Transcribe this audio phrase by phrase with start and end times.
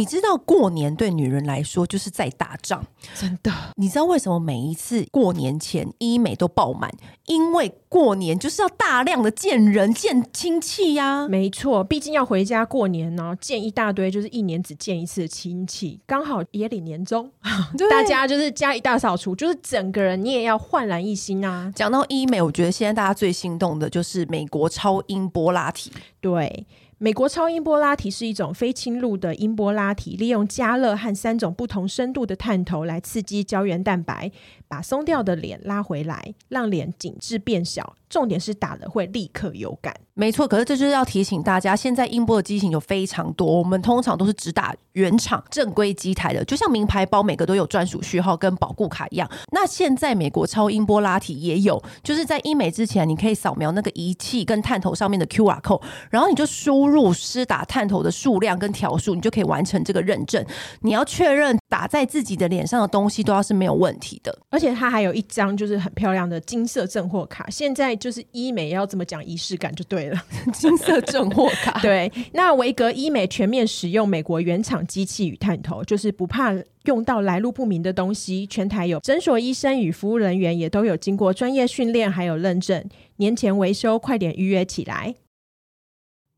[0.00, 2.82] 你知道过年对女人来说就是在打仗，
[3.14, 3.52] 真的。
[3.76, 6.90] 你知道为什么每一次过年前医美都爆满？
[7.26, 11.28] 因为过年就是要大量的见人、见亲戚呀。
[11.28, 17.30] 没错，毕竟要回家过年呢，见一大堆就是一年只见一次的亲戚，刚好也领年终，
[17.90, 21.70] 大家就是家一大扫除，就是整个人你也要焕然一新啊。
[21.76, 25.92] 讲到医美，我觉得现在大家最心动的就是美国超音波拉提，
[26.22, 26.66] 对。
[27.02, 34.30] 美国超音波拉提是一种非侵入的音波拉提，利用加热和三种不同深度的探头来刺激胶原蛋白，
[34.70, 37.96] 把松掉的脸拉回来，让脸紧致变小。
[38.08, 39.94] 重点是打了会立刻有感。
[40.14, 49.30] 没错，可是这就是要提醒大家，现在音波的机型有非常多，我们通常都是只打原厂正规机台的，就像名牌包每个都有专属序号跟保固卡一样。
[49.52, 60.44] 那现在美国超音波拉提也有，就是在医美之前，你可以扫描那个仪器跟探头上面的 QR code，然后你就输入施打探头的数量跟条数，你就可以完成这个认证。
[60.80, 67.48] 你要确认打在自己的脸上的东西都要是没有问题的，而且它还有一张就是很漂亮的金色正货卡。
[67.48, 70.20] 现在就是医美要怎么讲仪式感就对了。
[70.52, 76.52] 金色正货卡， 对，那维格医美全面使用美国原厂机器与探头，就是不怕
[76.86, 78.44] 用到来路不明的东西。
[78.48, 82.84] 全台有诊所医生与服务人员也都有经过专业训练，还有认证。
[83.16, 85.14] 年前维修，快点预约起来。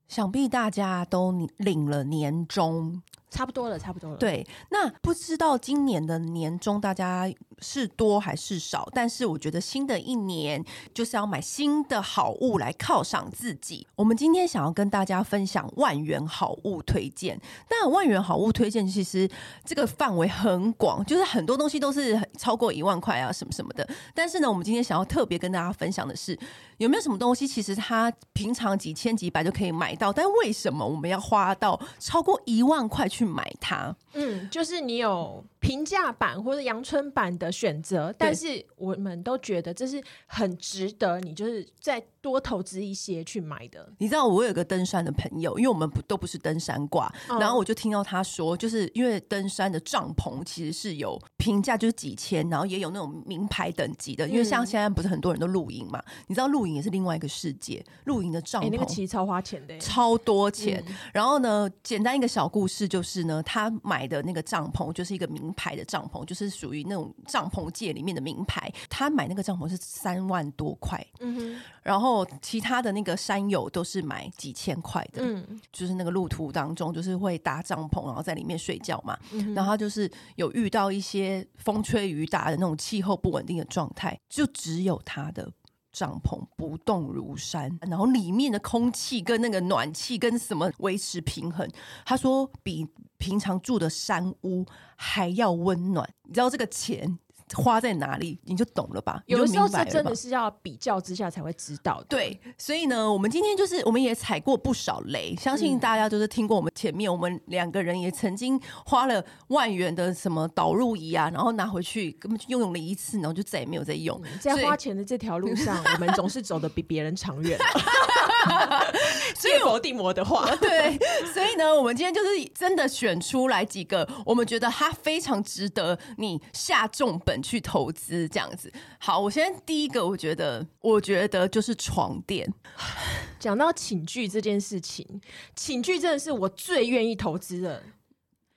[0.09, 3.01] 想必大家都领了年终。
[3.33, 4.17] 差不多了，差不多了。
[4.19, 8.87] 对，那不知道今年的年终大家是多还是少？
[8.93, 13.87] 但是我觉得新的一年就是要买新的好物来犒赏自己。
[13.97, 17.41] 我们今天想要跟大家分享万元好物推荐。
[17.69, 19.29] 但万元好物推荐其实
[19.65, 23.89] 这个范围很广，就是很多东西都是超过一万块啊，什么什么的。
[24.15, 26.39] 但是呢，我们今天想要特别跟大家分享的是，
[26.83, 33.95] 有没有什么东西其实它平常几千几百就可以买到，但为什么我们要花到超过一万块去买它？
[34.15, 43.89] 嗯，就是你有平价版或者阳春版的选择，但是我们都觉得这是很值得你就是再多投资一些去买的。
[43.99, 60.95] 你知道我有个登山的朋友，因为我们不都不是登山挂，嗯，然后我就听到他说，就是因为登山的帐篷其实是有平价就是几千，然后也有那种名牌等级的，因为像现在不是很多人都露营嘛，嗯，你知道露营也是另外一个世界，露营的帐篷，欸，那个其实超花钱的，超多钱，嗯。
[61.13, 68.73] 然后呢，简单一个小故事就是呢，他买的那个帐篷就是一个名牌的帐篷，就是属于那种帐篷界里面的名牌。
[68.89, 71.61] 他买那个帐篷是三万多块，嗯哼。
[71.83, 79.19] 然后其他的那个山友都是买几千块的，嗯，就是那个路途当中就是会搭帐篷，然后在里面睡觉嘛。
[79.33, 85.51] 嗯、然后他就是有遇到一些风吹雨打的那种气候不稳定的状态，就只有他的
[85.93, 91.69] 帐篷不动如山，然后里面的空气跟那个暖气跟什么维持平衡。
[92.05, 92.87] 他说比
[93.19, 94.65] 平常住的山屋
[94.97, 97.19] 还要温暖，你知道这个钱
[97.57, 99.23] 花在哪里，你就懂了吧？
[99.27, 102.07] 有的时候是真的是要比较之下才会知道的。
[102.09, 114.21] 对，所以呢，我们今天就是我们也踩过不少雷，相信大家都是听过我们前面，我们两个人也曾经花了万元的什么导入仪啊，然后拿回去根本就用了一次，然后就再也没有再用。
[114.41, 117.59] 在花钱的这条路上， 我们总是走的比别人长远。
[119.37, 120.99] 所以否定我的话， 对，
[121.33, 128.73] 所以呢，我们今天就是真的选出来几个，我们觉得它非常值得你下重本去投资，这样子。
[128.99, 132.49] 好，我先第一个，我觉得，我觉得就是床垫。
[133.39, 135.21] 讲到寝具这件事情，
[135.57, 137.83] 寝具真的是我最愿意投资的。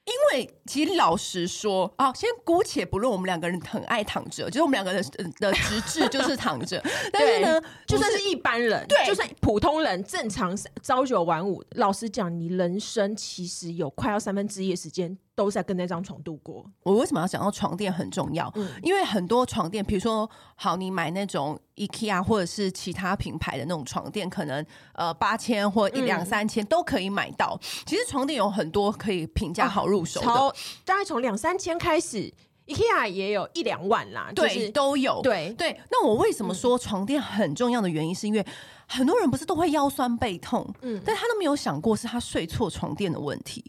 [0.05, 5.03] 因为其实老实说啊，先姑且不论我们两个人很爱躺着，就是我们两个人
[5.39, 6.79] 的职志就是躺着。
[7.11, 15.17] 但是呢，就算是一般人，对，就算普通人，正常朝九晚五，老实讲，你人生其实有快要三分之一的时间。
[15.35, 16.65] 都在跟那张床度过。
[16.83, 18.51] 我为什么要讲到床垫很重要？
[18.55, 27.59] 嗯，因为很多床垫，比如说，好，你买那种 IKEA 或者是其他品牌的那种床垫，可能呃八千或一两三千都可以买到。
[27.85, 30.55] 其实床垫有很多可以平价好入手的，哦、
[30.85, 32.33] 大概从两三千开始
[32.67, 35.21] ，IKEA 也有一两万啦，对，就是、都有。
[35.21, 38.45] 对对，那我为什么说床垫很重要的原因，是因为。
[38.87, 43.65] 很多人不是都会腰酸背痛，嗯，但他都没有想过是他睡错床垫的问题。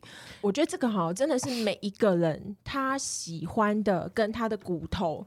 [0.46, 5.26] 我觉得这个好，真的是每一个人他喜欢的跟他的骨头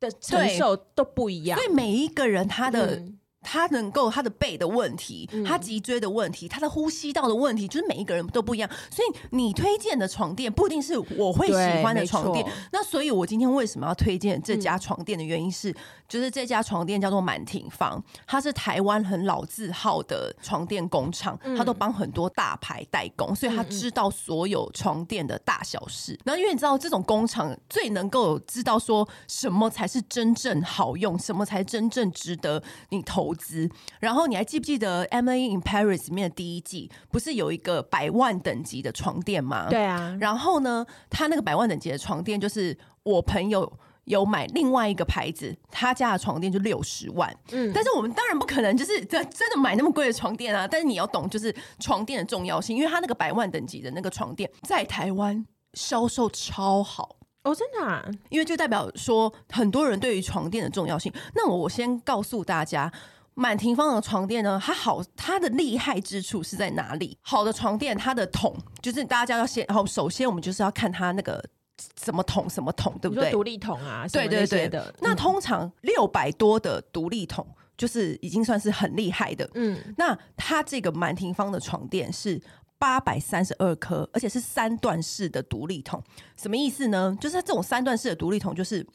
[0.00, 3.02] 的承受都不一样，所以每一个人他的
[3.44, 8.68] 他能够他的背的问题，他脊椎的问题，他的呼吸道的问题，就是每一个人都不一样。
[8.90, 12.44] 所以你推荐的床垫不一定是我会喜欢的床垫。
[12.72, 15.72] 那所以，我今天为什么要推荐这家床垫的原因是，
[16.08, 26.18] 就是这家床垫叫做满庭芳，它是台湾很老字号的床垫工厂，它都帮很多大牌代工，所以他知道所有床垫的大小事。
[26.24, 33.33] 然后，因为你知道，这种工厂最能够知道说什么才是真正好用，什么才真正值得你投。
[33.34, 33.68] 资，
[34.00, 39.68] 然后你还记不记得《Emily in Paris》里面的第一季，不是有一个百万等级的床垫吗？
[39.68, 40.16] 对啊。
[40.20, 43.70] 然后呢，他那个百万等级的床垫，就是我朋友
[44.04, 47.34] 有买另外一个牌子，他家的床垫就六十万。
[47.52, 47.72] 嗯。
[47.74, 50.68] 但是我们当然不可能就是 真真的买那么贵的床垫啊！
[50.68, 57.16] 但是你要懂，就是床垫的重要性，因为他那个百万等级的那个床垫在台湾销售超好。
[57.44, 58.02] 哦，真的啊？
[58.30, 61.12] 因为就代表说很多人对于床垫的重要性。
[61.34, 62.90] 那我我先告诉大家。
[63.34, 67.18] 满庭芳的床垫呢，它好，它的厉害之处是在哪里？
[67.20, 71.44] 好的床垫，它的桶就是大家要先，然后首先我们就是要看它那个
[72.00, 73.32] 什么桶什么桶，对不对？
[73.32, 74.84] 独立桶啊，对对对的。
[74.88, 77.44] 嗯、那通常六百多的独立桶
[77.76, 79.50] 就是已经算是很厉害的。
[79.54, 82.40] 嗯，那它这个满庭芳的床垫是
[82.78, 86.00] 八百三十二颗，而且是三段式的独立桶。
[86.36, 87.18] 什么意思呢？
[87.20, 88.86] 就是这种三段式的独立桶，就是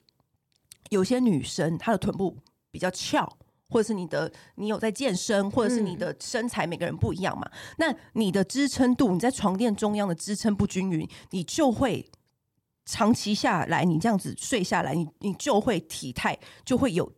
[0.92, 2.38] 有些女生她的臀部
[2.72, 3.30] 比较翘。
[3.70, 7.48] 或者是你的，你有在健身，或者是你的身材，每个人不一样嘛。
[7.52, 12.04] 嗯、那你的支撑度，你在床垫中央的支撑不均匀，你就会
[12.86, 16.36] 长期下来，你这样子睡下来，你你就会体态
[16.66, 17.12] 就会有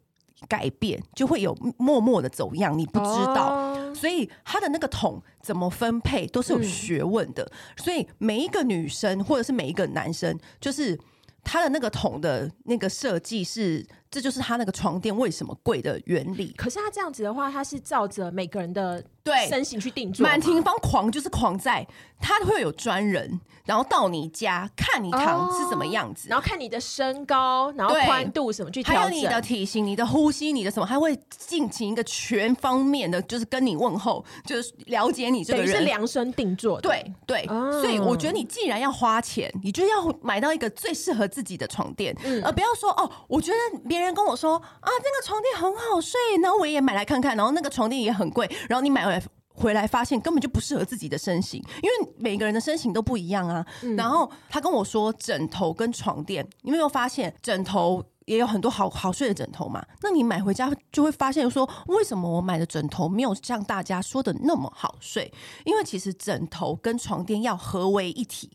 [0.49, 3.55] 改变，就会有默默的走样，你不知道。
[3.55, 7.43] 哦、所以它的那个桶怎么分配都是有学问的。
[7.43, 10.99] 嗯、所以每一个女生或者是每一个男生，就是
[11.45, 13.87] 他的那个桶的那个设计是。
[14.11, 16.53] 这就是他那个床垫为什么贵的原理。
[16.57, 20.21] 可是他这样子的话，他是照着每个人的对身形去定做。
[20.21, 21.87] 满庭芳狂就是狂在，
[22.19, 36.89] 他会有专人，然后到你家看你躺是什么样子，然后看你的身高，然后宽度什么去调整，还有你的体型、你的呼吸、你的什么，他会进行一个全方面的，就是跟你问候，就是了解你这个人，是量身定做的。
[36.89, 37.45] 对对，
[37.81, 42.13] 所以我觉得你既然要花钱，你就要买到一个最适合自己的床垫，
[42.43, 44.00] 而不要说哦，我觉得别。
[44.01, 53.63] 别人跟我说啊，这个床垫很好睡，然后我也买来看看，然后那个床垫也很贵，然后你买回来回来发现根本就不适合自己的身形，因为每个人的身形都不一样啊。
[53.83, 59.85] 嗯、然后他跟我说，枕头跟床垫，你有没有发现枕头也有很多好好睡的枕头嘛？
[60.01, 65.31] 那你买回家就会发现说，为什么我买的枕头没有像大家说的那么好睡？
[65.63, 68.49] 因为其实枕头跟床垫要合为一体。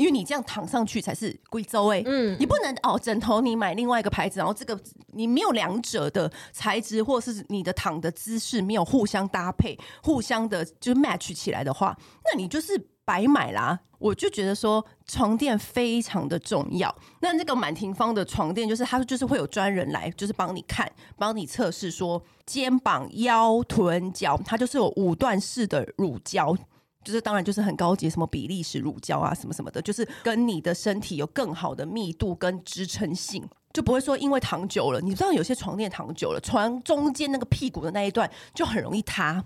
[0.00, 11.94] 因为你这样躺上去才是贵州哎，嗯，你不能哦，枕头你买另外一个牌子，然后这个你没有两者的材质或是你的躺的姿势没有互相搭配、互相的就 match 起来的话，
[12.24, 13.80] 那你就是白买啦。
[13.98, 16.96] 我就觉得说床垫非常的重要。
[17.20, 26.56] 那那个满庭芳的床垫，就是它就是会有专人来，就是帮你看、帮你测试，说肩膀、腰、臀、脚，它就是有五段式的乳胶。
[27.04, 33.42] 就是当然就是很高级，什么比利时乳胶啊，什么什么的，就是跟你的身体有更好的密度跟支撑性，
[33.72, 39.44] 就不会说因为躺久了，你知道有些床垫躺久了，床中间那个屁股的那一段就很容易塌。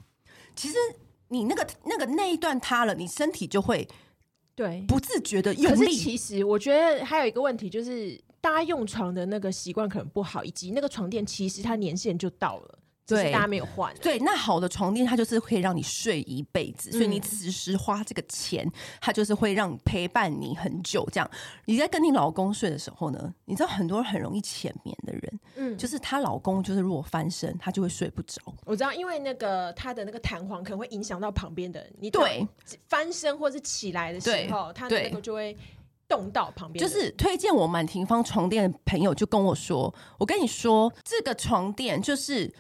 [0.57, 0.75] 其实
[1.29, 3.87] 你那个那个那一段塌了，你身体就会
[4.57, 5.77] 对不自觉的用力。
[5.77, 12.79] 可是其实我觉得还有一个问题就是，大家用床的那个习惯可能不好，以及那个床垫其实它年限就到了。
[13.07, 13.95] 对，大家没有换。
[14.01, 18.67] 对，那好的床垫它就是可以让你睡一辈子，嗯、所以你此时花这个钱，
[18.99, 21.07] 它就是会让陪伴你很久。
[21.13, 21.31] 这样，
[21.67, 28.41] 你在跟你老公睡的时候呢，你知道很多人很容易浅眠的人，嗯，就是她老公就是如果翻身，她就会睡不着。
[28.65, 32.47] 我知道，因为那个他的那个弹簧可能会影响到旁边的人，你对
[32.89, 35.55] 翻身或是起来的时候，他那个就会
[36.09, 36.83] 动到旁边。
[36.83, 42.51] 就是推荐我满庭芳床垫的朋友就跟我说，我跟你说，这个床垫就是。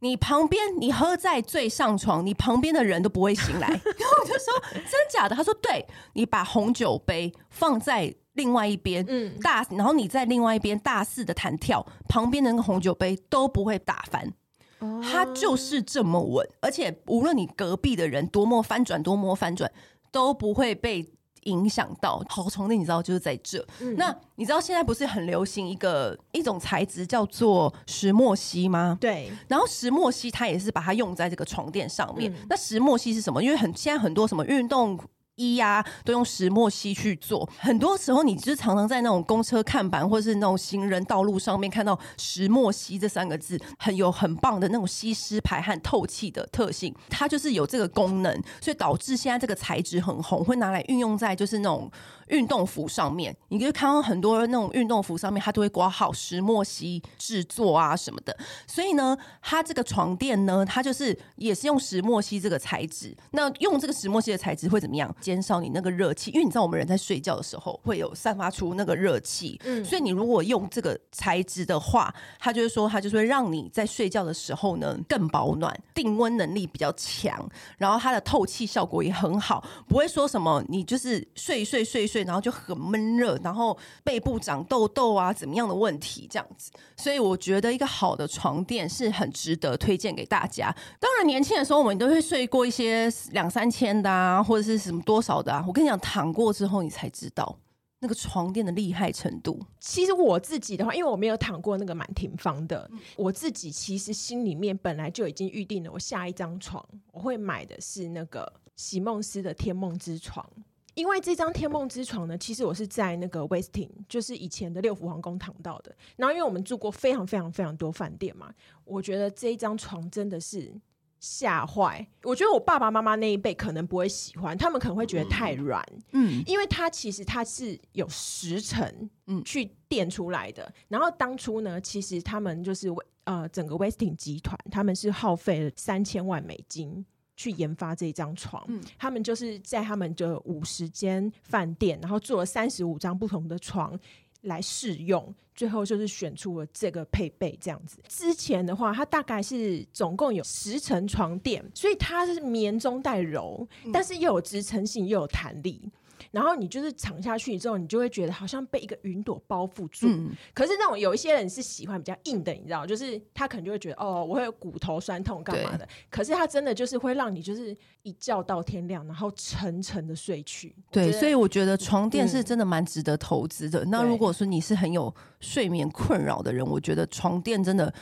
[0.00, 3.68] 你旁边，你喝在最上床，你旁边的人都不会醒来。
[3.68, 14.32] 然 后我就说真假的，他说对，你把红酒杯放在另外一边，嗯，大，然后你在另外一边大肆的弹跳，旁边的那个红酒杯都不会打翻。
[14.80, 19.70] 哦，它就是这么稳，而且无论你隔壁的人多么翻转，多么翻转，
[20.10, 21.10] 都不会被。
[21.46, 23.58] 影响到好床垫，你知道就是在这。
[23.80, 28.96] 嗯、那你知道现在不是很流行一个一种材质叫做石墨烯吗？
[29.00, 29.32] 对。
[29.48, 32.30] 然后石墨烯它也是把它用在这个床垫上面。
[32.32, 33.42] 嗯、那石墨烯是什么？
[33.42, 34.98] 因为很现在很多什么运动
[35.36, 37.48] 衣呀，都用石墨烯去做。
[37.58, 46.94] 很多时候，你就是常常在那种公车看板或是那种行人道路上面看到石墨烯这三个字，很有很棒的那种吸湿排汗、透气的特性。
[47.08, 51.90] 它就是有这个功能，所以导致现在这个材质很红，会拿来运用在就是那种
[52.28, 53.36] 运动服上面。
[53.48, 58.36] 你就看到很多那种运动服上面，它都会挂好石墨烯制作啊什么的。
[58.66, 63.16] 所以呢，它这个床垫呢，它就是也是用石墨烯这个材质。
[63.32, 65.14] 那用这个石墨烯的材质会怎么样？
[65.20, 86.70] 减少你那个热气，因为你知道我们人在睡觉的时候会有散发出那个热气，嗯，所以你如果用这个材质的话，它就是说它就是会让你在睡觉的时候呢更保暖，定温能力比较强，然后它的透气效果也很好，不会说什么你就是睡一睡睡一睡，对然后就很闷热，然后背部长痘痘啊怎么样的问题这样子。
[86.96, 90.74] 所以我觉得一个好的床垫是很值得推荐给大家。
[90.98, 95.20] 当然年轻的时候我们都会睡过一些两三千的啊，或者是什么多。
[95.26, 95.64] 少的啊？
[95.66, 97.58] 我跟你讲，躺过之后你才知道
[97.98, 99.58] 那个床垫的厉害程度。
[99.80, 106.80] 其实我自己的话，因为我没有躺过那个满庭芳的，我自己其实心里面本来就已经预定了，我下一张床
[107.10, 110.48] 我会买的是那个席梦思的天梦之床。
[110.96, 115.94] 因为这张天梦之床呢，其实我是在那个 Westin，就是以前的六福皇宫躺到的。
[116.16, 118.52] 然后因为我们住过非常非常非常多饭店嘛，
[118.84, 120.74] 我觉得这一张床真的是。
[121.18, 122.06] 吓坏！
[122.22, 125.82] 我觉得我爸爸妈妈那一辈可能不会喜欢，他们可能会觉得太软。
[126.12, 130.70] 嗯，因为它其实它是有十层，嗯，去垫出来的。
[130.88, 132.88] 然后当初呢，其实他们就是
[133.24, 137.04] 呃整个 Westin 集团，他们是耗费了三千万美金
[137.36, 138.64] 去研发这张床。
[138.68, 143.98] 嗯，他们就是在他们的五十间饭店，然后做了三十五张不同的床。
[144.42, 147.98] 来试用，最后就是选出了这个配备这样子。
[148.06, 155.90] 之前的话，它大概是总共有十层床垫，所以它是棉中带柔，但是又有支撑性又有弹力。
[156.30, 160.06] 然后你就是躺下去之后，你就会觉得好像被一个云朵包覆住。
[160.08, 165.88] 嗯、可是那种有一些人是喜欢比较硬的，你知道，就是他可能就会觉得哦，我会有骨头酸痛干嘛的。
[166.10, 170.74] 可是他真的就是会让你就是一觉到天亮，然后沉沉的睡去。
[170.90, 173.84] 对，所以我觉得床垫是真的蛮值得投资的。
[173.84, 177.92] 嗯、那如果说你是很有睡眠困扰的人，我觉得床垫真的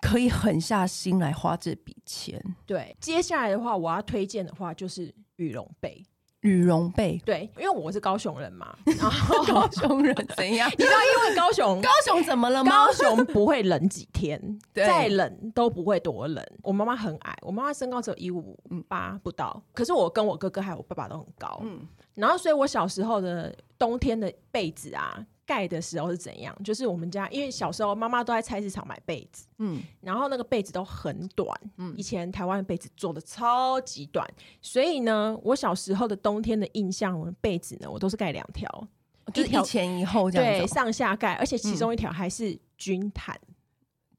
[0.00, 2.42] 可以狠下心来花这笔钱。
[2.66, 6.04] 对，接下来的话，我要推荐的话就是羽绒被。
[6.40, 10.70] 羽绒被，对，因为我是高雄人嘛， 然后高雄人怎样？
[10.70, 12.70] 你知道，因为高雄， 高雄怎么了吗？
[12.70, 14.40] 高雄不会冷几天，
[14.72, 16.44] 再冷都不会多冷。
[16.62, 18.56] 我妈妈很矮，我妈妈身高只有一五
[18.88, 25.24] 八不到，可是我跟我哥哥还有我爸爸都很高，嗯，然后所以我小时候的冬天的被子啊。
[25.50, 26.56] 盖的时候是怎样？
[26.62, 34.24] 就是我们家，因为小时候妈妈都在菜市场买被子，嗯，然后那个被子都很短，嗯，以前台湾的被子做的超级短，
[34.62, 38.86] 所以呢，我小时候的冬天的印象，我的被子呢，我都是盖两条，
[39.34, 43.36] 就是一前一后这样子，对，上下盖，而且其中一条还是军毯。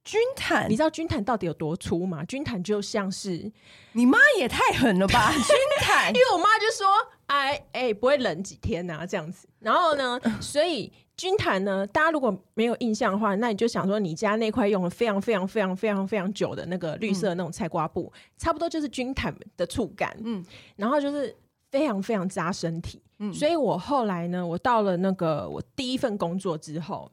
[0.04, 2.26] 军毯，你知道军毯到底有多粗吗？
[2.26, 3.50] 军毯就像是
[3.94, 5.30] 你妈也太狠了吧！
[5.32, 6.88] 军毯，因为我妈就说，
[7.28, 9.48] 哎哎、欸，不会冷几天呐、啊，这样子。
[9.60, 10.92] 然后呢，所以。
[11.22, 11.86] 军毯呢？
[11.86, 20.18] 大家如果没有印象的话，那你就想说，你家那块用了非常非常非常非常非常久的那个绿色那种菜瓜布，嗯、差不多就是军毯的触感。
[20.24, 20.44] 嗯，
[20.78, 21.36] 然后就是
[21.70, 23.00] 非常非常扎身体。
[23.20, 27.12] 嗯，所以我后来呢，我到了那个我第一份工作之后，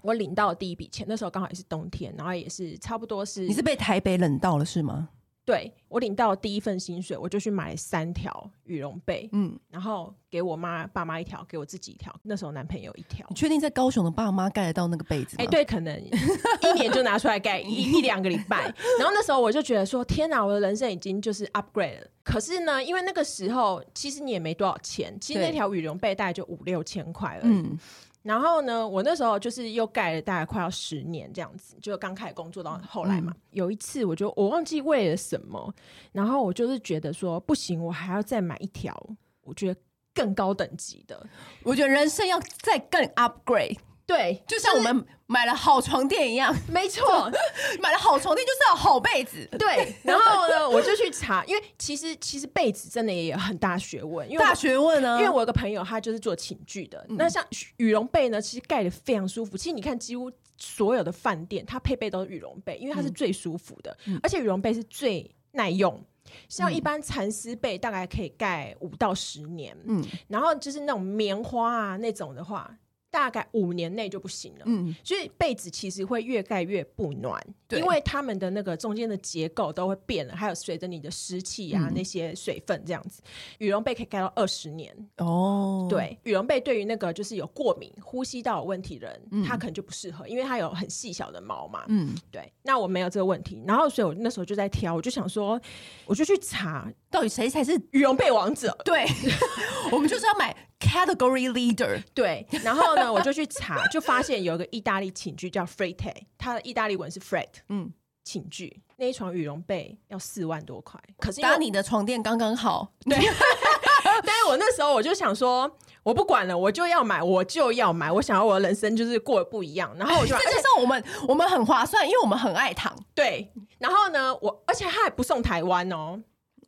[0.00, 3.42] 我领到第一笔钱，那时候刚好也是冬天，然后也是差不多是。
[3.42, 5.10] 你是被台北冷到了是吗？
[5.48, 13.24] 对，我领到第一份薪水，我就去买三条羽绒被，嗯，然后给我妈爸妈一条，给我自己一条，那时候男朋友一条。
[13.30, 15.42] 你确定在高雄的爸妈盖得到那个被子吗？
[15.42, 18.64] 哎，对，可能一年就拿出来盖一一两个礼拜。
[18.98, 22.06] 然后那时候我就觉得说，天哪，我的人生已经就是 upgrade 了。
[22.22, 27.54] 可是呢，因为那个时候其实你也没多少钱，其实那条羽绒被大概就五六千块而已。
[27.54, 27.78] 嗯
[28.22, 33.32] 然后呢，我那时候就是又盖了大概快要十年这样子，就刚开始工作到后来嘛。
[33.34, 35.72] 嗯、有一次，我就我忘记为了什么，
[36.12, 38.94] 然后我就是觉得说不行，我还要再买一条，
[39.42, 39.80] 我觉得
[40.12, 41.26] 更高等级的。
[41.62, 43.78] 我觉得人生要再更 upgrade。
[44.08, 47.30] 对，就像我们买了好床垫一样，没错，
[47.78, 49.46] 买了好床垫就是要好被子。
[49.58, 57.44] 对，然后呢，我就去查，因为其实其实被子真的也有很大学问，因为大学问呢，因为我有个朋友他就是做寝具的，嗯、那像
[57.76, 59.58] 羽绒被呢，其实盖的非常舒服。
[59.58, 66.02] 其实你看，几乎所有的饭店它配备都是羽绒被，因为它是最舒服的，嗯、而且羽绒被是最耐用。
[66.48, 72.74] 像一般蚕丝被大概可以盖五到十年，嗯，然后就是那种棉花啊那种的话。
[73.10, 74.62] 大概五年内就不行了。
[74.66, 77.80] 嗯，所以被子其实会越盖越不暖，对。
[77.80, 81.94] 因为它们的那个中间的结构都会变了，还有随着你的湿气啊、嗯。
[81.94, 83.22] 那些水分这样子，
[83.58, 84.94] 羽绒被可以盖到二十年。
[85.16, 89.44] 哦，对，羽绒被对于那个就是有过敏、呼吸道有问题的人，嗯。
[89.44, 91.84] 他可能就不适合，因为它有很细小的毛嘛。
[91.88, 95.58] 嗯，对，那我没有这个问题，然后所以我那时候就在挑，我就想说，
[96.04, 98.76] 我就去查到底谁才是羽绒被王者。
[98.84, 99.06] 对？
[99.90, 102.02] 我们就是要买 category leader。
[102.14, 107.92] 对，然后呢， 我就去查，就发现有一个意大利寝具叫 Frete，它的意大利文是 Fret，嗯，
[108.24, 112.92] 寝具那一床羽绒被要四万多块，可是因为你的床垫刚刚好。
[113.04, 113.16] 对，
[114.24, 115.70] 但是我那时候我就想说，
[116.02, 122.94] 我不管了，我就要买，我就要买，我想要我的人生就是过得不一样，然后我就这就是我们我们很划算，因为我们很爱躺。
[123.14, 126.20] 对，然后呢，我而且他还不送台湾哦，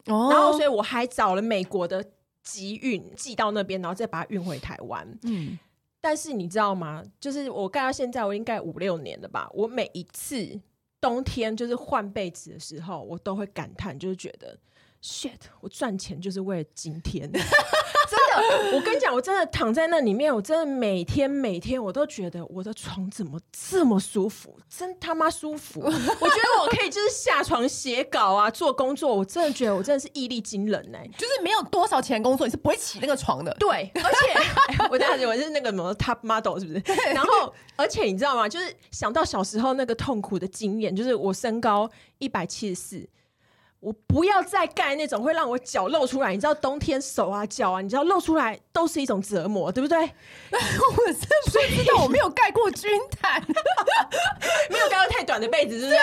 [0.06, 2.04] 哦然后所以我还找了美国的
[2.42, 5.06] 集运寄到那边，然后再把它运回台湾。
[5.22, 5.58] 嗯，
[6.00, 7.02] 但是你知道吗？
[7.20, 9.48] 就是我盖到现在，我应该五六年了吧。
[9.52, 10.60] 我每一次
[11.00, 14.58] 冬天就是换被子的时候，我都会感叹，就是觉得
[15.02, 17.30] shit，我赚钱就是为了今天。
[18.72, 25.80] 我跟你讲，我真的躺在那里面，我真的每天每天我都觉得我的床怎么这么舒服，真他妈舒服！
[25.84, 33.54] 我觉得我可以就是下床写稿啊，做工作，我真的觉得我真的是毅力惊人哎、就是没有多少钱工作，你是不会起那个床的。
[33.58, 36.82] 对，而且、哎我当时我是那个什么 top model 是不是？
[37.14, 38.48] 然后，而且你知道吗？
[38.48, 43.08] 就是想到小时候那个痛苦的经验，就是我身高一百七十四，
[43.80, 46.32] 我不要再盖那种会让我脚露出来。
[46.32, 49.98] 你知道冬天手啊脚啊，你知道露出来都是一种折磨，对不对？
[50.52, 53.40] 我是不知道，我没有盖过军毯。
[54.70, 55.98] 没有盖过太短的被子，对不对？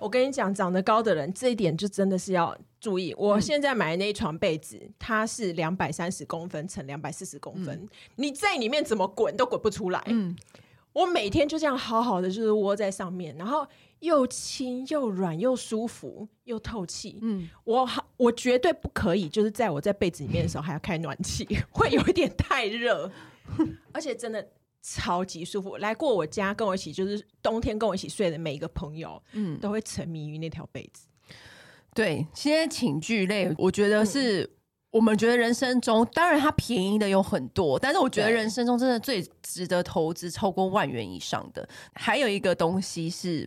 [0.00, 3.14] 我跟你讲，长得高的人这一点就真的是要注意。
[3.18, 7.86] 我现在买的那一床被子，它是两百三十公分乘两百四十公分，
[8.16, 10.02] 你在里面怎么滚都滚不出来。
[10.06, 10.34] 嗯，
[10.94, 13.66] 我每天就这样好好的，就是窝在上面，然后
[14.00, 17.18] 又轻又软又舒服又透气。
[17.22, 23.10] 嗯，我好，我绝对不可以，就是在我在被子里面的时候还要开暖气， 会有一点太热，
[23.92, 24.46] 而且真的
[24.82, 25.76] 超级舒服。
[25.76, 31.06] 来过我家跟我一起，就是冬天跟我一起睡的每一个朋友，嗯，都会沉迷于那条被子。
[31.94, 34.48] 对，现在寝具类，我觉得是
[34.92, 43.46] 我们觉得人生中，当然它便宜的有很多，但是我觉得人生中真的最值得投资超过万元以上的，还有一个东西是，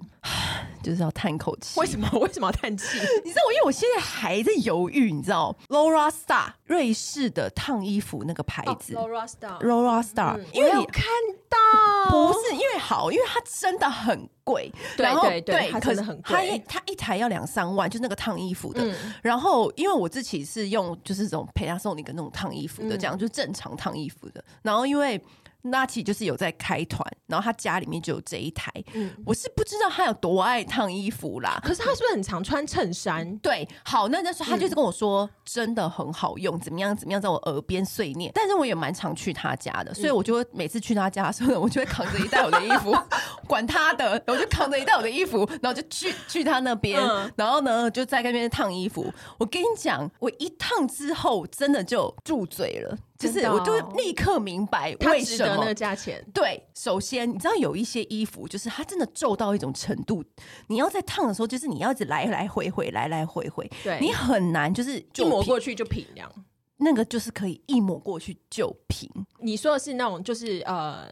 [0.83, 1.79] 就是要叹口气。
[1.79, 2.07] 为什么？
[2.19, 2.85] 为什么要叹气？
[3.25, 11.05] 你知道我，因为我现在还在犹豫，你知道，Laura Star 瑞士的烫衣服那个牌子、Laura Star，Laura Star，、嗯因为你看
[11.49, 18.83] 到，不是因为好，因为它真的很贵，对然后对对它真的很贵它一它一台要两三万，就那个烫衣服的。
[18.85, 24.43] 嗯然后因为我自己是用就是这种 Panasonic 那种烫衣服的，嗯这样就正常烫衣服的。
[24.61, 25.21] 然后因为
[25.65, 31.59] 那奇就是有在开团，然后他家里面就有这一台，嗯我是不知道他有多爱烫衣服啦。
[31.63, 33.37] 可是他是不是很常穿衬衫？
[33.37, 38.31] 对，好，那那时候他就是跟我说，真的很好用，怎么样怎么样，在我耳边碎念。
[38.35, 42.93] 但是我也蛮常去他家的，所以我就会每次去他家的时候呢，我就会扛着一袋我的衣服，
[43.47, 49.11] 管他的，我就扛着一袋我的衣服，然后就去去他那边，嗯然后呢就在那边烫衣服。
[49.37, 55.73] 我跟你讲，我一烫之后，真的就住嘴了，就是我就立刻明白他为什么值得那个。
[55.73, 56.23] 价钱。
[56.33, 60.23] 对，首先你知道有一些衣服，就是它真的皱到一种程度，
[60.67, 66.31] 你要在烫的时候，就是你要一直来来回回，来来回回，对你很难就是一就抹过去就平凉。
[66.77, 69.09] 那个就是可以一抹过去就平。
[69.39, 71.09] 你说的是那种就是呃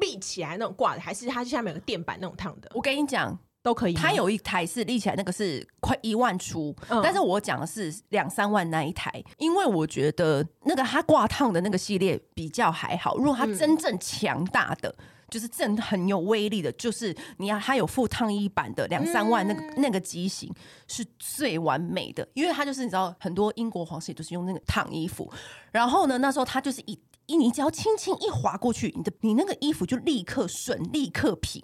[0.00, 2.70] 立起来那种挂的，还是它下面有个垫板那种烫的？
[2.74, 4.00] 我跟你讲，都可以吗。
[4.02, 13.16] 它有一台是立起来，那个是快一万出，嗯但是我讲的是两三万那一台，因为我觉得那个它挂烫的那个系列比较还好。
[13.16, 14.94] 如果它真正强大的，
[15.28, 20.52] 就是真的很有威力的，就是你要它有附烫衣板的两三万那个、那个机型
[20.88, 25.30] 是最完美的，因为它就是你知道很多英国皇室也都是用那个烫衣服，
[25.70, 26.98] 然后呢那时候它就是一。
[27.26, 31.62] 一你只要轻轻一划过去，你的你那个衣服就立刻顺，立刻平。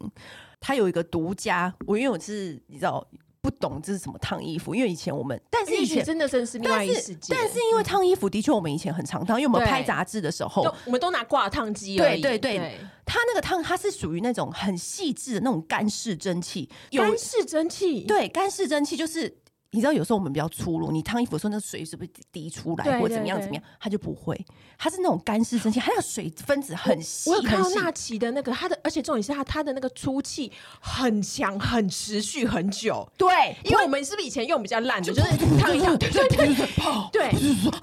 [0.61, 3.07] 它有一个独家，我因为我是你知道
[3.41, 7.35] 不懂这是什么烫衣服，因为以前我们，但是以前真的真的是另外一世界。
[7.35, 11.97] 但是因为烫衣服的确我们以前很常烫，因为我们拍杂志的时候，我们都拿挂烫机。
[11.97, 18.03] 对对对它那个烫它是属于那种很细致的那种干式蒸汽，干式蒸汽。
[18.03, 19.39] 对干式蒸汽就是。
[19.73, 23.63] 你知道有时候我们比较粗鲁，你烫衣服的时候，那个水是不是滴出来，对对对，或者怎么样怎么样？
[23.79, 24.39] 它就不会，
[24.79, 27.29] 它是那种干湿蒸汽，它那个水分子很细。
[27.29, 30.51] 我有看到纳奇的那个，它的而且重点是它它的那个出气
[30.81, 33.07] 很强，很持续很久。
[33.19, 35.21] 对，因为我们是不是以前用比较烂的，就是
[35.59, 36.55] 烫一烫，对对对
[37.13, 37.23] 对，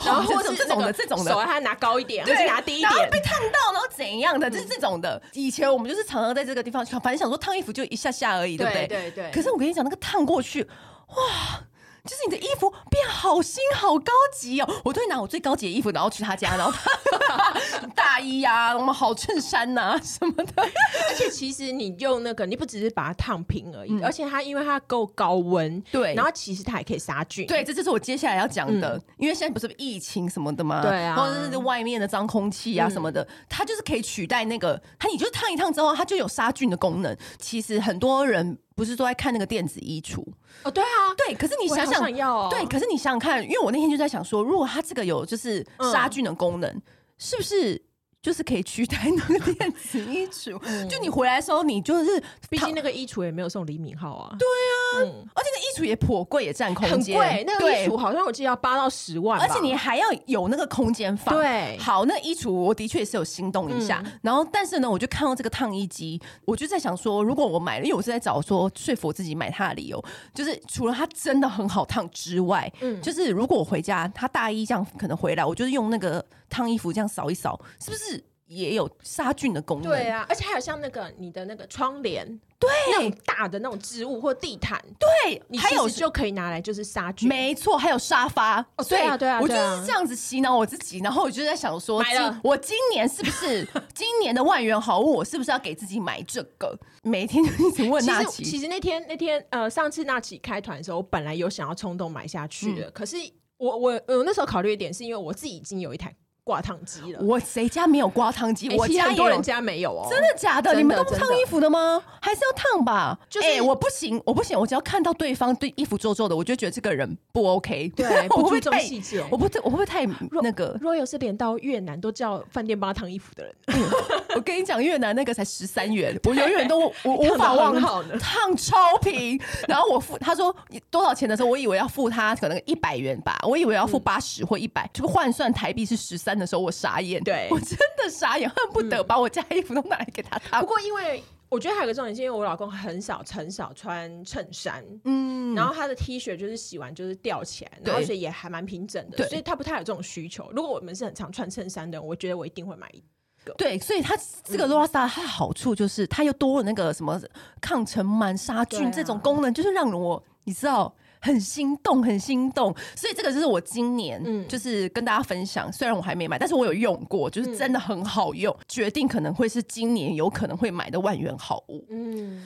[0.06, 5.22] 然后或者这种的这种的，手还拿高一点，还是拿低一点，然后被烫到，然后怎样的，就是这种的。
[5.34, 8.88] 以前我们就是常常在这个地方，反正想说烫衣服就一下下而已，对不对？
[8.88, 9.32] 对对。
[9.32, 10.63] 可是我跟你讲，那个烫过去，
[11.10, 11.63] 哇！
[12.04, 14.70] 就是你的衣服变好新好高级哦！
[14.84, 20.62] 我都会拿我最高级的衣服，然后去他家，然后他 大衣呀、啊，我们好衬衫呐、啊、什么的。
[20.62, 27.48] 而且其实你用那个，你不只是把它烫平而已，嗯、而且它因为它够高温，对，然后其实它还可以杀菌。
[27.48, 30.82] 对，这就是我接下来要讲的，嗯、因为现在不是疫情什么的嘛？
[30.82, 37.16] 对啊，或者是外面的脏空气啊什么的，嗯、它就是可以取代那个，它你就烫一烫之后，它就有杀菌的功能。
[37.39, 38.58] 其实很多人。
[38.76, 40.24] 不是都在看那个电子衣橱
[40.64, 40.72] 哦？
[40.72, 41.36] 对啊，对。
[41.36, 46.82] 可是你想想，想要哦、对，可是你想想看，因为我那天就在想说，如果它这个有就是杀菌的功能，嗯、
[47.18, 47.82] 是不是？
[48.24, 54.34] 就是可以取代那个电子衣橱， 嗯、就你回来的时候，你就是，毕竟那个衣橱也没有送李敏镐啊。
[54.40, 57.20] 对啊，嗯、而且那衣橱也颇贵，也占空间。
[57.20, 61.36] 很贵，那个衣橱好像我记得要八到十万，而且你还要有那个空间放。
[61.36, 70.02] 对，好，那衣橱我的确也是有心动一下，嗯、然后但是呢，我就看到这个烫衣机，我就在想说，如果我买了，因为我是在找说说服我自己买它的理由，
[70.34, 78.24] 就是除了它真的很好烫之外，嗯，就是如果我回家，它大衣这样可能回来，我就是用那个烫衣服这样扫一扫，是不是？
[78.46, 82.28] 也有杀菌的功能，对啊，而且还有像那个你的那个窗帘，
[82.60, 96.78] 对，那种大的那种植物或地毯，对，你还有就可以拿来就是杀菌，没错，还有沙发，哦，对啊，对啊，我就是这样子洗脑我自己，然后我就在想说，买了，我今年是不是 今年的万元好物，我是不是要给自己买这个？
[97.02, 103.18] 每天就一直问纳奇，其实那天那天呃，上次纳奇开团的时候，我本来有想要冲动买下去的，可是
[103.58, 106.13] 我我我那时候考虑一点是因为我自己已经有一台。
[106.43, 108.67] 挂烫机了，我谁家没有挂烫机？
[108.75, 110.73] 我家很多人家没有哦，真的假的？
[110.75, 112.03] 你们都不烫衣服的吗？
[112.21, 113.17] 还是要烫吧？
[113.29, 117.89] 就是我不行，我不行，我只要看到对方对衣服皱皱的，我就觉得这个人不 OK。
[117.95, 120.06] 对， 不注重细节，我不我不会太
[120.41, 120.77] 那个。
[120.82, 123.56] 若有是连到越南都叫饭店帮他烫衣服的人，
[124.36, 129.39] 我跟你讲，越南那个才十三元， 我永远都我无法忘好的烫超平。
[129.65, 130.53] 然后我付他说
[130.91, 136.33] 多少钱的时候，我以为要付他可能一百元吧，我以为要付八十或一百，就换算台币是十三。
[136.38, 140.62] 的时候我傻眼，对我真的傻眼，恨不得把我家衣服都拿来给他烫。
[140.62, 150.50] 不过因为我觉得还有个重点，是因为我老公很少很少穿衬衫，嗯，然后他的 T 恤就是洗完就是吊起来，然后所以也还蛮平整的，所以他不太有这种需求。
[150.52, 153.00] 如果我们是很常穿衬衫的，我觉得我一定会买一
[153.46, 153.54] 个。
[153.58, 157.22] 对，所以它这个 Rosa 它的好处就是它又多了那个什么
[157.62, 160.93] 抗尘螨、杀菌这种功能，啊、就是让我你知道。
[161.24, 165.72] 很心动，很心动，所以这个就是我今年，嗯，就是跟大家分享。
[165.72, 171.86] 虽然我还没买，但是我有用过，就是真的很好用，嗯、决定可能会是今年有可能会买的万元好物。
[171.90, 172.44] 嗯。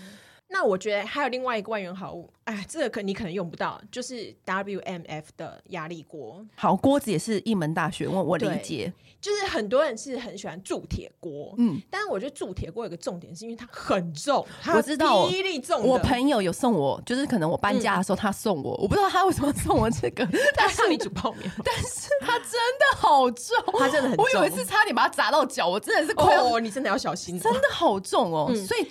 [0.49, 6.43] 那我觉得还有另外一个万元好物，哎，这个可你可能用不到，就是 WMF 的压力锅。
[6.55, 8.91] 好，锅子也是一门大学问，我理解。
[9.19, 15.83] 就是很多人是很喜欢铸铁锅，嗯，但是我觉得铸铁锅有个重点，是因为它很重，我知道，一粒重。
[15.83, 24.23] 我朋友有送我，就是可能我搬家的时候他送我，我不知道他为什么送我这个， 但是你煮泡面，但是它真的好重， 它真的很重。
[24.23, 28.87] 我有一次差点把它砸到脚，我真的是哦，你真的要小心，真的好重哦，所以。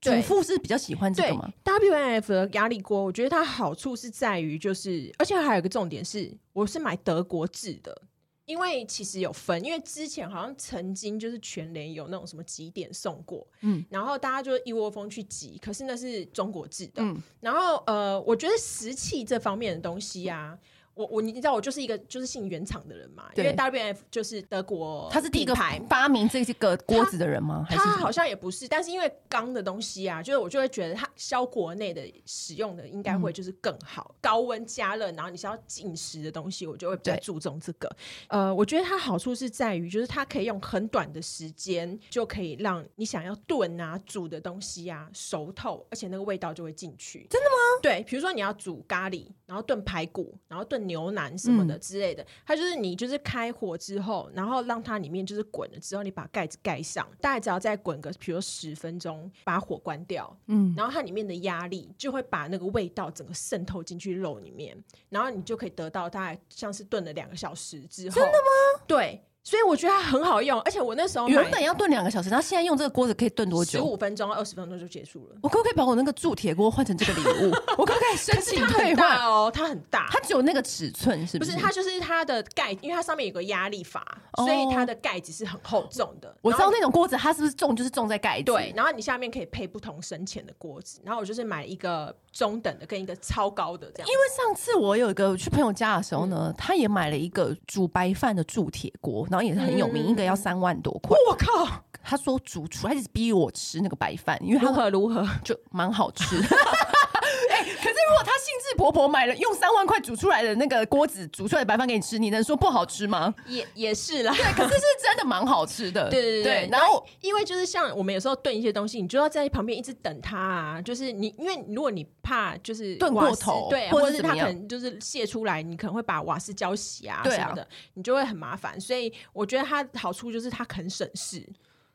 [0.00, 8.02] 主妇是比较喜欢这个吗？W N F 的压力锅，我觉得它好处是在于，就是而且还有一个重点是，我是买德国制的，
[8.46, 20.58] 因为其实有分，因为之前好像曾经就是全联有那种什么几点送过，嗯，然后大家就一窝蜂去集，可是那是中国制的，嗯，然后呃，我觉得食器这方面的东西啊。
[21.00, 25.54] 我我你知道我就是一个就是信原厂的人嘛，因为 WMF 就是德国，他是第一个
[25.88, 27.64] 发明这个锅子的人吗？
[27.70, 37.90] 他，他好像也不是，但是因为钢的东西啊，就是我就会觉得它销国内的使用的应该会就是更好，嗯、高温加热，然后你是要进食的东西，我就会比较注重这个。
[38.28, 47.26] 呃，我觉得它好处是在于，就是它可以用很短的时间就可以让你想要炖啊煮的东西啊熟透，而且那个味道就会进去。
[47.30, 47.80] 真的吗？
[47.80, 50.89] 对，比如说你要煮咖喱，然后炖排骨，然后炖。
[50.90, 64.76] 牛腩什么的之类的，嗯、它就是你就是开火之后，然后让它里面就是滚了之后，你把盖子盖上，大概只要再滚个，比如十分钟，把火关掉，嗯，然后它里面的压力就会把那个味道整个渗透进去肉里面，
[65.08, 68.84] 然后你就可以得到大概像是炖了两个小时之后，真的吗？
[68.86, 69.22] 对。
[69.42, 73.78] 所以我觉得它很好用，而且我那时候原本要炖两个小时，然后现在用这个锅子可以炖多久？
[73.78, 75.36] 十五分钟、二十分钟就结束了。
[75.42, 77.50] 我可不可以把我那个铸铁锅换成这个礼物？
[77.78, 79.18] 我可不可以申请退换？
[79.18, 81.52] 哦，它很大，它只有那个尺寸是不是？
[81.52, 86.36] 不是，它就是它的盖，因为它上面有个压力阀，哦、所以它的盖子是很厚重的。
[86.42, 88.44] 我知道那种锅子，它是不是重就是重在盖子？
[88.44, 91.00] 对，然后你下面可以配不同深浅的锅子。
[91.02, 94.08] 然后我就是买一个中等的跟一个超高的这样。
[94.08, 100.08] 因为上次我有一个去朋友家的时候呢，嗯、他也买了一个煮白饭的铸铁锅，然后也是很有名。
[100.08, 101.84] 嗯一个要三万多块，我靠！
[102.02, 106.36] 他说主厨，他一直逼我吃那个白饭，因为如何如何就蛮好吃。
[106.42, 108.32] 哎、欸，可是如果他
[108.70, 113.34] 兴致勃勃买了用三万块煮出来的那个锅子煮出来的白饭给你吃，你能说不好吃吗？
[113.46, 116.08] 也也是啦，对，可是是真的蛮好吃的。
[116.08, 120.82] 对 对对，对，然后因为就是像我们有时候炖一些东西，你就要在旁边一直等它啊。
[120.82, 128.80] 就是你因为如果你怕就是炖过头，对，或者是它可能就是泄出来，你可能会把瓦斯浇熄啊什么的，你就会很麻烦。
[128.80, 131.46] 所以我觉得它好处就是它很省事。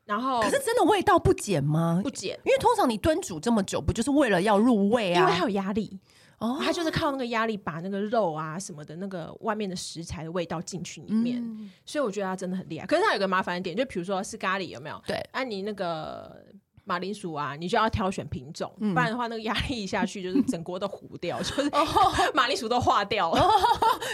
[0.05, 1.99] 然后，可是真的味道不减吗？
[2.03, 5.19] 不减，因为通常你炖煮这么久，不就是为了要入味啊？
[5.19, 5.99] 因为还有压力
[6.39, 12.85] 哦，它就是靠那个压力把那个肉啊什么的那个外面的食材的味道进去里面，嗯、所以我觉得它真的很厉害。
[12.85, 15.01] 可是它有个麻烦的点，就比如说是咖喱有没有？
[15.07, 16.43] 对，按、啊、你那个。
[16.85, 21.69] 马铃薯啊，你就要挑选品种，嗯、不然的话，那个压力一下去，就是整锅都糊掉， 就是
[22.33, 23.41] 马铃薯都化掉了，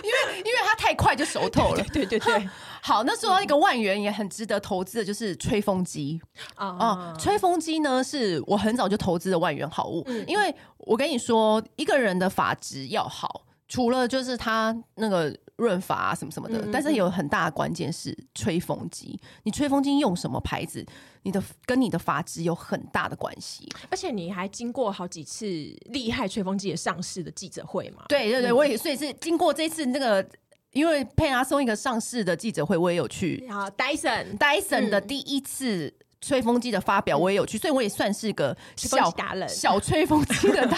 [0.03, 1.83] 因为因为它太快就熟透了。
[1.91, 2.49] 对 对对，对，
[2.81, 6.19] 好，那说到一个万元也很值得投资的，就是吹风机。
[6.55, 7.15] 啊、哦。
[7.19, 19.19] 吹风机呢，是我很早就投资的万元好物，嗯、因为我跟你说，一个人的发质要好，除了就是他那个润发啊什么什么的，嗯、但是有很大的关键是吹风机。
[19.43, 20.85] 你吹风机用什么牌子？
[21.23, 28.05] 你的跟你的发质有很大的关系，而且你还经过好几次厉害吹风机的上市的记者会嘛？
[28.09, 30.27] 对对对，嗯、我也所以是经过这次那个，
[30.71, 33.47] 因为沛纳松一个上市的记者会，我也有去。
[33.51, 40.77] 好，Dyson Dyson 的第一次吹风机的发表，我也有去，嗯、所以我也算是个小达人，小吹风机的达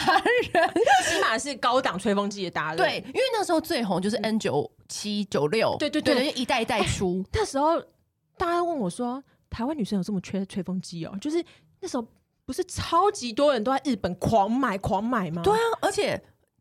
[0.53, 0.73] 人，
[1.07, 2.77] 起码是高档吹风机的达人。
[2.77, 7.23] 对，因为那时候最红就是 N 九七九六，对对对，对，就一代一代出。
[7.33, 7.79] 那时候
[8.37, 9.23] 大家问我说。
[9.55, 11.15] 台湾女生有这么缺吹风机哦？
[11.21, 11.37] 就是
[11.79, 12.03] 那时候
[12.43, 15.43] 不是超级多人都在日本狂买狂买吗？
[15.43, 16.19] 对啊，而且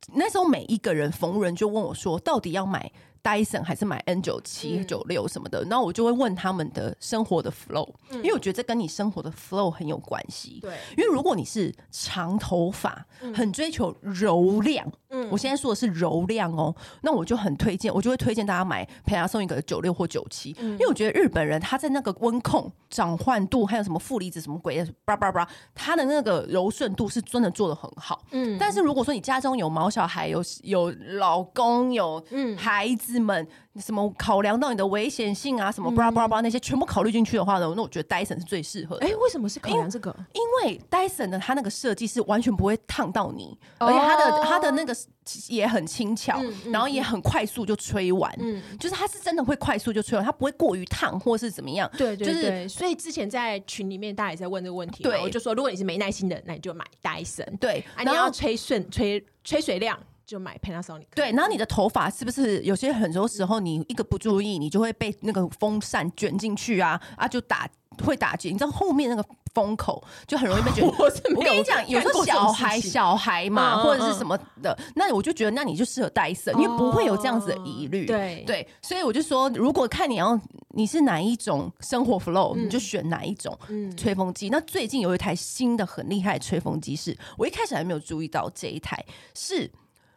[0.08, 2.92] 那时候每一个人逢人就问我说，到底要买
[3.22, 5.62] Dyson 还是买 N 九七九六什么的？
[5.64, 10.58] 然后我就会问他们的生活的 flow，因为我觉得这跟你生活的 flow 很有关系。
[10.60, 14.90] 对，因为如果你是长头发，很追求柔亮。
[15.14, 28.24] 嗯，我现在说的是柔亮哦，那我就很推荐，我就会推荐大家买沛纳松一个九六或九七，因为我觉得日本人他在那个温控、转换度，还有什么负离子什么鬼的，叭叭叭，他的那个柔顺度是真的做的很好。
[28.30, 32.24] 嗯，但是如果说你家中有毛小孩，有有老公，有
[32.56, 33.46] 孩子们，
[33.76, 39.06] 什么考量到你的危险性啊，什么叭叭叭那些全部考虑进去的话呢，那我觉得 Dyson 是最适合的。
[39.06, 40.14] 哎，为什么是考量这个？
[40.32, 44.94] 因为 Dyson 的它那个设计是完全不会烫到你，而且它的它的那个。
[45.46, 51.88] 也很轻巧，嗯嗯、然后也很快速就吹完，嗯、就是它是真的会快速就吹完，它不会过于烫或是怎么样。
[51.96, 57.56] 对对对，就是、所以之前在群里面大家也在问这个问题，对，我就说如果你是没耐心的，那你就买 Dyson，。
[57.60, 59.96] 对，啊、你要吹顺吹吹水量
[60.32, 61.06] 就买 Panasonic。
[61.14, 67.68] 对，然后你的头发是不是有些很多时候你一个不注意，你就会被那个风扇卷进去啊啊，就打
[68.02, 69.22] 会打结，你知道后面那个。
[69.54, 70.82] 风口就很容易被卷。
[70.82, 78.06] 我跟你讲，有时候小孩小孩嘛，或者是什么的，那我就觉得，那你就适合戴森，因为不会有这样子的疑虑。
[78.06, 83.54] 对对，所以我就说，如果看你要你是哪一种生活 flow，你就选哪一种
[83.94, 84.48] 吹风机。
[84.48, 89.70] 那最近有一台新的很厉害的吹风机，是我一开始还没有注意到这一台，是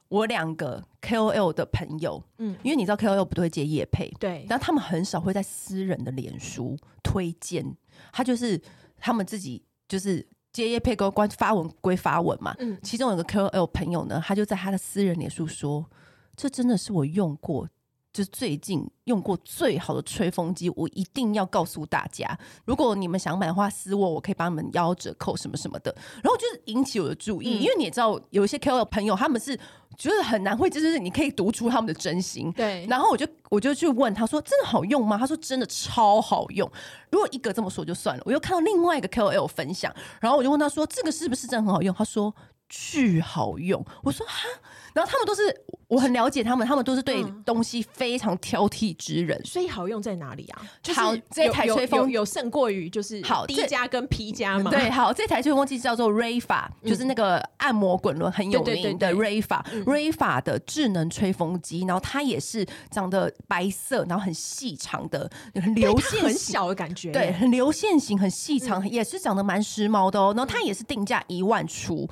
[0.10, 7.76] 我两个 KOL 的朋友，嗯，因为你知道 KOL 不都会接业配，对，但他们很少会在私人的脸书推荐，
[8.12, 8.62] 他就是。
[8.98, 12.56] 他们自己就是接业配，关发文归发文嘛。
[12.58, 15.86] 嗯，其中有个 KOL 朋友呢，他就在他的私人脸书说
[16.36, 17.70] ：“这真的是我用过，
[18.15, 22.25] 就是最近用过最好的吹风机，我一定要告诉大家。
[22.63, 29.60] 如果你们想买的话，私我，我可以帮你们邀折扣什么什么的。”然后就是引起我的注意，嗯、因为你也知道，有一些 KOL 朋友他们是。
[29.97, 32.51] 觉得很难会，就是你可以读出他们的真心。
[32.51, 36.69] 对，然后我就我就去问他说：“真的好用吗？”他说：“真的超好用。”
[37.10, 42.36] 如果一个这么说就算了，我又看到另外一个 KOL 分享，然后我就问他说：“这个是不是真的很好用？”他说
[42.67, 44.49] ：“巨好用。”我说：“哈。”
[44.95, 45.43] 然后他们都是
[45.89, 50.62] 我很了解他们，他们都是对东西非常挑剔之人，所以好用在哪里啊？
[50.95, 54.71] 好，这台吹风有胜过于就是好 D 加跟 P 加嘛？
[54.71, 70.34] 对，好， 这台吹风机叫做 Rayfa，就是那个按摩滚轮很有名的 Rayfa，Rayfa 的智能吹风机，然后它也是长得白色，然后很细长的，很流线很小的感觉，对，很流线型，很细长，也是长得蛮时髦的哦。
[70.38, 72.10] 然后它也是定价一万出。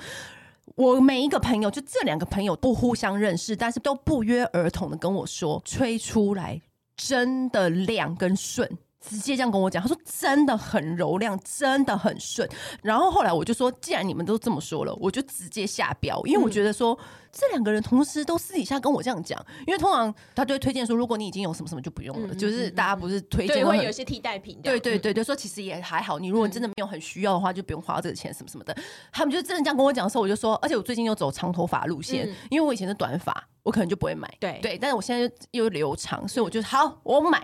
[0.75, 6.59] 我每一个朋友，就这两个朋友不互相认识，但是都不约而同的跟我说，吹出来
[6.97, 12.47] 真的亮跟顺，直接这样跟我讲，他说真的很柔亮，真的很顺。
[12.81, 16.93] 然后后来我就说，既然你们都这么说了，我就直接下标，因为我觉得说。
[16.93, 28.77] 嗯这两个人同时都私底下跟我这样讲，因为通常他就会推荐说，如果你已经有什么什么就不用了，嗯、就是大家不是推荐会有一些替代品，对对对就，说其实也还好，你如果真的没有很需要的话，就不用花这个钱什么什么的。
[29.11, 37.43] 他们就真的这样跟我讲的时候，我就说，而且我最近又走长头发路线，嗯、因为我以前是短发，我可能就不会买，对对，但是我现在又留长，所以我就好，我买，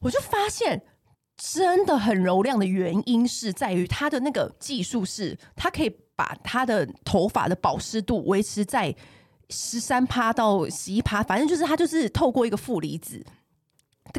[0.00, 0.82] 我就发现
[1.36, 8.94] 真的很柔亮的原因是在于它的那个技术是，它可以把它的头发的保湿度维持在。
[9.52, 13.20] 十三趴到十一趴，反正就是它就是透过一个负离子，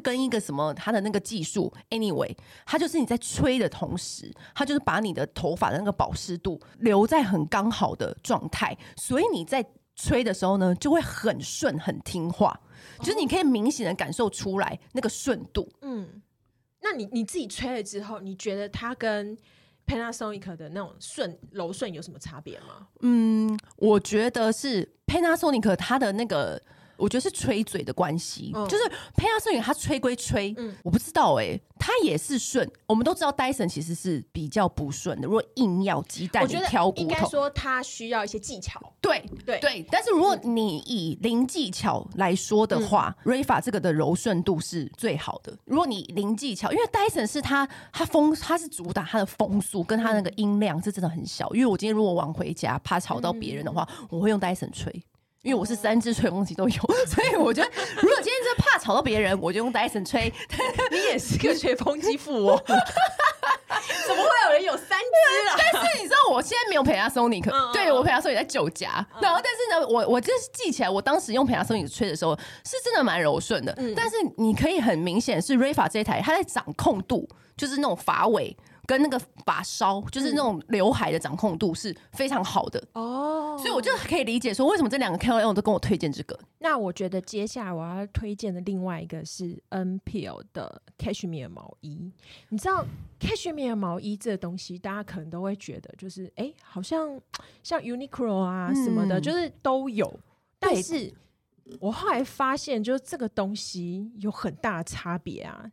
[0.04, 9.66] 跟一个什么它的那个技术，anyway，它就是你在吹的同时，它就是把你的头发的那个保湿度留在很刚好的状态，所以你在
[9.96, 12.60] 吹的时候呢，就会很顺很听话，
[13.00, 15.72] 就是你可以明显的感受出来那个顺度。
[15.82, 16.22] 嗯，
[16.82, 19.38] 那你你自己吹了之后，你觉得它跟
[19.86, 22.88] Panasonic 的那种顺柔顺有什么差别吗？
[23.02, 26.62] 嗯，我觉得是 Panasonic 它的那个。
[27.02, 28.84] 我觉得是吹嘴的关系，嗯、就是
[29.16, 32.70] Panasonic 它吹归吹，嗯、我不知道哎、欸，它也是顺。
[32.86, 35.26] 我们都知道 Dyson 其实是比较不顺的。
[35.26, 38.80] 如果硬要鸡蛋里挑骨头，应该说它需要一些技巧。
[39.02, 45.58] 对对对，但是如果你以零技巧来说的话、嗯、Rayfa 这个的柔顺度是最好的。
[45.66, 51.52] 如果你零技巧，因为 Dyson 是它它风它是主打它的风速跟它那个音量是真的很小。
[51.56, 55.04] 因为我今天如果晚回家怕吵到别人的话，嗯、我会用 Dyson 吹。
[55.44, 56.76] 因为我是三支吹风机都有，
[57.08, 60.32] 所以我觉得如果今天真的怕吵到别人，我就用 Dyson 吹。
[60.92, 65.58] 你也是个吹风机富哦， 怎么会有人有三支啊？
[65.58, 69.04] 但是你知道我现在没有 Panasonic，对我 Panasonic 在酒家。
[69.20, 73.76] 然后但是呢，我我就是记起来，我当时用 Panasonic 吹的时候是真的蛮柔顺的。
[73.96, 77.28] 但是你可以很明显是 Rayfa 这一台，它在掌控度
[77.58, 78.56] 就是那种发尾。
[78.86, 86.38] 跟那个发梢，就是那种刘海的掌控度是非常好的哦，所以我就可以理解说为什么这两个 KOL 都跟我推荐这个。
[86.60, 92.12] 那我觉得接下来我要推荐的另外一个是 NPL 的 Cashmere 毛衣。
[92.50, 92.86] 你知道
[93.20, 97.20] Cashmere 毛衣这个东西，大家可能都会觉得就是哎、欸，好像
[97.64, 100.20] 像 Uniqlo 啊什么的，嗯、就是都有。
[100.60, 101.12] 但是
[101.80, 105.72] 我后来发现，就是这个东西有很大的差别啊。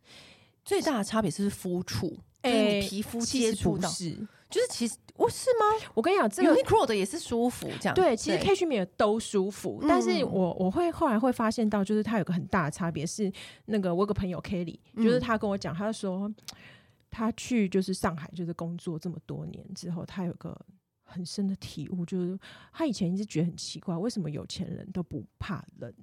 [0.63, 2.15] 最大的差别是肤触。
[2.41, 4.11] 哎，皮肤接触到是，
[4.49, 5.87] 就是其实我是吗？
[5.93, 8.15] 我跟你讲，这个 Uniqlo 的也是舒服，这样对。
[8.15, 13.31] 其实 Cashmere 都舒服，但是我我会后来会发现到，就是它有个很大的差别是，
[13.65, 16.33] 那个我有个朋友 Kelly，就是他跟我讲，他说
[17.11, 20.57] 他去就是上海就是工作这么多年之后，他有个
[21.03, 22.39] 很深的体悟，就是
[22.71, 25.93] 他以前一直觉得很奇怪，为什么有钱人都不怕冷？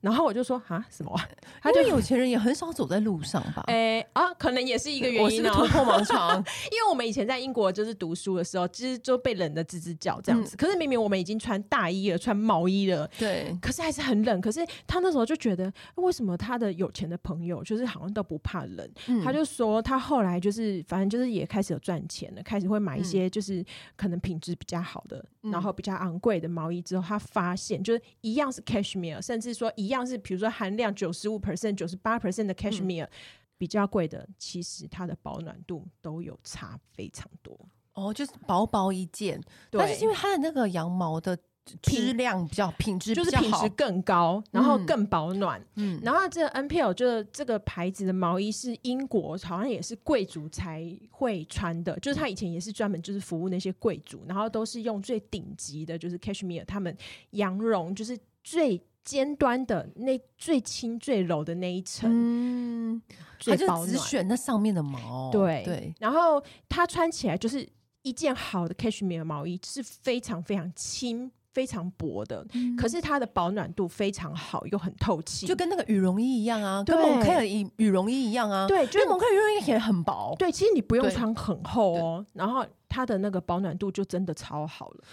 [0.00, 1.20] 然后我就说啊，什么？
[1.60, 3.64] 他就有钱人也很少走在路上吧？
[3.66, 5.22] 哎啊，可能也是一个原因。
[5.22, 6.36] 我是突破盲肠，
[6.70, 10.56] 因为我们以前在英国就是读书的时候，其实就被冷的吱吱叫这样子。
[10.56, 14.40] 可是明明我们已经穿大衣了，穿毛衣了，对，可是还是很冷。
[14.40, 18.88] 可是他那时候就觉得，为什么他的有钱的朋友就是好像都不怕冷？
[19.24, 23.64] 他就说他后来就是反正就是也开始有赚钱了，开始会买一些就是
[23.96, 29.88] 可能品质比较好的，然后比较昂贵的毛衣之后，他发现就是一样是 cashmere，甚至说一。
[29.88, 33.10] 一样是，比如说含量九十五 percent、九十八 percent 的 cashmere，嗯、
[33.56, 37.58] 比较贵的，其实它的保暖度都有差非常多。
[37.94, 41.38] 哦，就是薄薄一件，但是因为它的那个羊毛的
[41.82, 45.60] 质量比较品质，就是品质更高，然后更保暖。
[45.76, 56.96] 嗯，然后这个 NPL 就是这个牌子的毛衣是英国好像也是贵族才会穿的，就是他以前也是专门就是服务那些贵族，然后都是用最顶级的，就是 cashmere，他们
[57.30, 58.80] 羊绒就是最。
[59.04, 63.00] 尖端的那最轻最柔的那一层，嗯，
[63.38, 65.94] 它就只选那上面的毛，对对。
[65.98, 67.66] 然后它穿起来就是
[68.02, 76.96] 一件好的 cashmere 毛衣，是非常非常轻、非常薄的，嗯、可是它的保暖度非常好，又很透气，就跟那个羽绒衣一样啊，对。
[76.96, 85.04] 跟蒙克尔羽羽绒衣一样啊，对，就蒙克尔羽绒衣也很薄，对，其实你不用穿很厚哦，然后它的那个保暖度就真的超好了。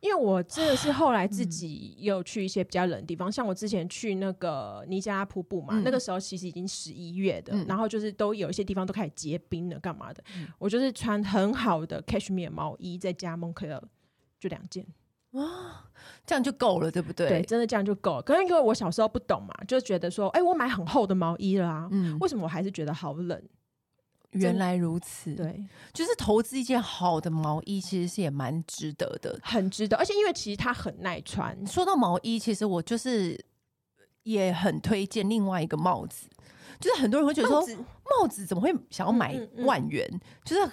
[0.00, 10.24] 因为我真的是 后来自己又去一些比较冷的地方，嗯、像我之前去那个尼加拉瀑布嘛，嗯、那个时候其实已经十一月的，嗯、然后就是都有一些地方都开始结冰了，干嘛的？
[10.38, 13.78] 嗯、我就是穿很好的 cashmere 毛衣，再加 Moncler
[14.38, 14.86] 就两件，
[15.32, 15.84] 哇，
[16.26, 17.28] 这样就够了，对不对？
[17.28, 18.22] 对，真的这样就够了。
[18.22, 23.40] 可能因为我小时候不懂嘛，就觉得说，哎、欸，我买很厚的毛衣了啊，嗯，为什么我还是觉得好冷？
[24.32, 29.96] 原来如此，对，就是投资一件好的毛衣，其实是也蛮值得的，很值得。
[29.96, 31.56] 而且因为其实它很耐穿。
[31.66, 33.38] 说到毛衣，其实我就是
[34.22, 36.28] 也很推荐另外一个帽子，
[36.80, 37.76] 就是很多人会觉得说，帽子，
[38.20, 40.08] 帽子怎么会想要买万元？
[40.12, 40.70] 嗯嗯嗯就是。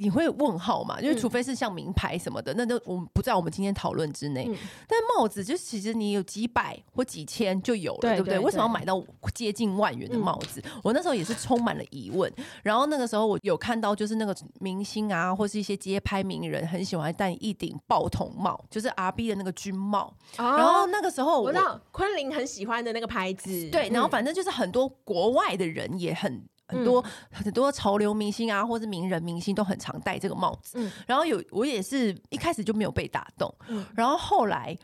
[0.00, 0.98] 你会问号嘛？
[0.98, 4.46] 因为除非是像名牌什么的，嗯、那都我们不在我们今天讨论之内。
[4.48, 4.56] 嗯、
[4.88, 8.38] 但帽子就其实你有几百或几千就有了，对，对不对？
[8.38, 9.02] 为什么要买到
[9.34, 10.62] 接近万元的帽子？
[10.64, 12.32] 嗯、我那时候也是充满了疑问。
[12.62, 20.14] 然后那个时候我有看到，就是那个明星啊，或是一些街拍名人很喜欢戴一顶报童帽，就是 R B 的那个军帽。
[20.38, 23.68] 哦、然后那个时候我，我知道昆凌很喜欢的那个牌子。
[23.68, 26.42] 对，然后反正就是很多国外的人也很。
[26.70, 30.78] 很多、嗯、很多潮流明星啊，或者名人明星都很常戴这个帽子。
[30.78, 34.76] 嗯、然后有我也是一开始就没有被打动，嗯、然后后来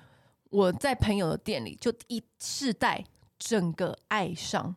[0.51, 3.05] 我在朋友的店里就一试戴，
[3.39, 4.75] 整个爱上。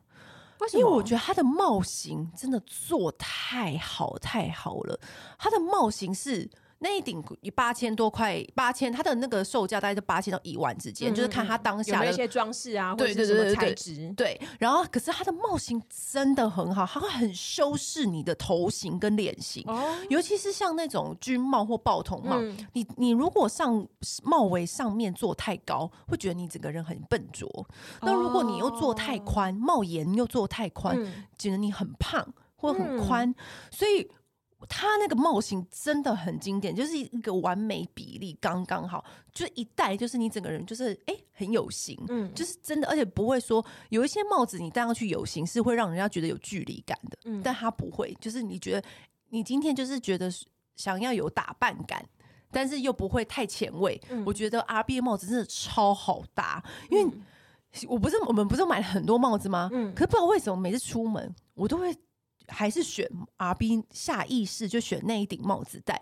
[0.60, 0.82] 为什么？
[0.82, 5.00] 因为我觉得它的帽型真的做太好太好了，
[5.38, 6.50] 它的帽型是。
[6.82, 7.22] 那一顶
[7.54, 14.14] 八千多块，八千，它的那个售价大概在八千到一万之间，嗯、就是看它当下的有一些装饰啊，或者是什么材质。
[14.16, 23.86] 对，然后可是它的帽型真的很好，它会很修饰你的头型跟脸型，哦、尤其是像那种军帽或报童帽，嗯、你你如果上
[24.24, 27.46] 帽围上面做太高，会觉得你整个人很笨拙；
[28.02, 32.26] 那如果你又做太宽，哦、帽檐又做太宽，嗯、觉得你很胖
[32.56, 33.36] 或很宽，嗯、
[33.70, 34.10] 所以。
[34.68, 39.04] 他那个帽型真的很经典，就是一个完美比例，刚刚好，
[39.34, 48.84] 就是一戴就是你整个人就是哎、欸、很有型，嗯，就是真的，而且不会说有一些帽子你戴上去有型是会让人家觉得有距离感的，嗯，但他不会，就是你觉得
[49.30, 50.30] 你今天就是觉得
[50.76, 52.06] 想要有打扮感，
[52.52, 57.10] 但是又不会太前卫，嗯，我觉得 RB 的帽子真的超好搭，因为
[57.88, 59.70] 我不是我们不是买了很多帽子吗？
[59.72, 61.96] 嗯，可是不知道为什么每次出门我都会。
[62.50, 66.02] 还是选阿斌下意识就选那一顶帽子戴。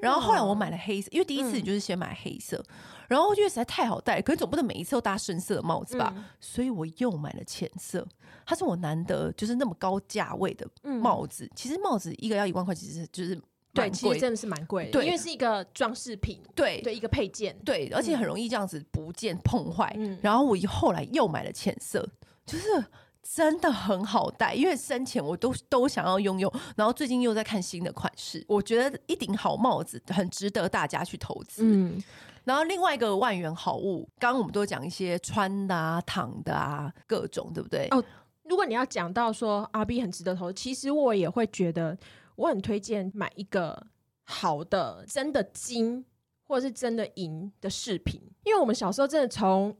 [0.00, 2.74] 然后后来我买了黑色，因为第一次你就是先买黑色，嗯、
[3.08, 8.06] 然后我觉得实在太好戴，可是总不能每一次都搭深色的帽子吧，嗯、所以我又买了浅色。
[8.46, 13.38] 它是我难得就是那么高价位的帽子，嗯、其实帽子一个要一万块，其实就是
[13.74, 19.94] 对，其实真的是蛮贵的，对，因为是一个装饰品，对对，一个配件，对，而且很容易这样子不见碰坏。
[19.98, 22.08] 嗯、然后我后来又买了浅色，
[22.46, 22.84] 就是。
[23.22, 31.62] 真的很好戴，因为生前我都都想要拥有，然后最近又在看新的款式，我觉得一顶好帽子很值得大家去投资。
[31.64, 32.02] 嗯，
[32.44, 37.86] 然后另外一个万元好物，刚刚我们都讲一些穿的啊、躺的啊，各种，对不对？
[37.90, 38.02] 哦，
[38.44, 41.98] 如果你要讲到说阿 B 很值得投资，其实我也会觉得
[42.36, 43.86] 我很推荐买一个
[44.24, 46.04] 好的真的金
[46.46, 49.76] 或者是真的银的饰品，因为我们小时候真的从。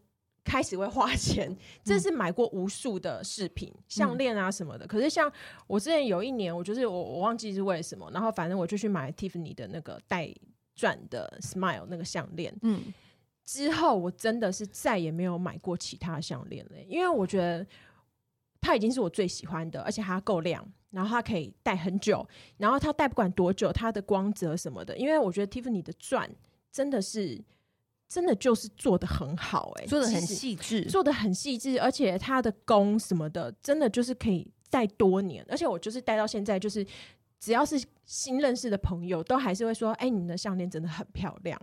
[0.48, 4.86] 开始会花钱， 这是买过无数的饰品、项链、嗯、啊什么的。
[4.86, 5.30] 可是像
[5.66, 10.34] 我之前有一年，我就是我我忘记是为什么，然后反正我就去买 Tiffany 的那个带
[10.74, 12.56] 钻的 Smile 那个项链。
[12.62, 12.82] 嗯，
[13.44, 17.66] 之后我真的是再也没有买过其他项链了，因为我觉得
[18.62, 22.26] 它已经是我最喜欢的，而且它够亮，然后它可以戴很久，
[22.56, 26.30] 然后它戴不管多久，它的光泽什么的，因为我觉得 Tiffany 的钻
[26.72, 27.44] 真的是。
[28.08, 36.84] 真的就是做的很好，欸，哎，做的很细致，做的很细致，而且他的工什么的，真的就是可以戴多年，而且我就是戴到现在，就是
[37.38, 41.60] 只要是新认识的朋友，都还是会说，哎，欸，你的项链真的很漂亮。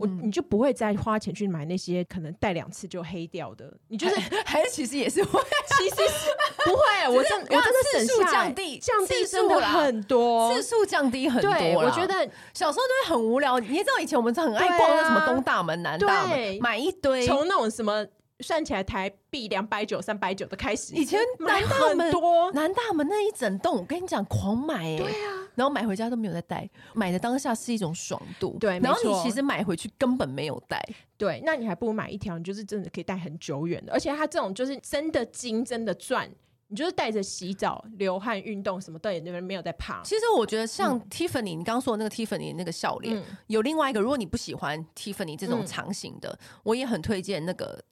[0.00, 5.38] 我你就不会再花钱去买那些可能戴两次就黑掉的，你就是还是其实也是会，
[5.78, 6.30] 其实是
[6.64, 6.80] 不会，
[7.14, 11.50] 我真我真的次数降低降低真的很多，次数降低很多。
[11.82, 12.14] 我觉得
[12.54, 18.06] 小时候都会很无聊，你也知道以前我们是很爱逛那什么东大门、南大门，买一堆，从那种什么
[18.40, 25.48] 算起来台币两百九、三百九的开始，以前南大门多，南大门那一整栋，我跟你讲狂买哎，对啊。
[25.56, 28.56] 然后买回家都没有再戴，买的当下是一种爽度。
[28.60, 30.82] 对，然后你其实买回去根本没有戴。
[31.18, 33.92] 对，那你还不如买一条，你就是真的可以戴很久远的。
[33.92, 36.30] 而且它这种就是真的金，真的钻，
[36.68, 40.00] 你就是带着洗澡、流汗、运动什么的，也没有在怕。
[40.02, 47.82] 其实我觉得像 Tiffany，你刚刚说的那个 Tiffany 那个笑脸，嗯、有另外一个，如果你不喜欢 Tiffany 这种长型的，嗯、我也很推荐那个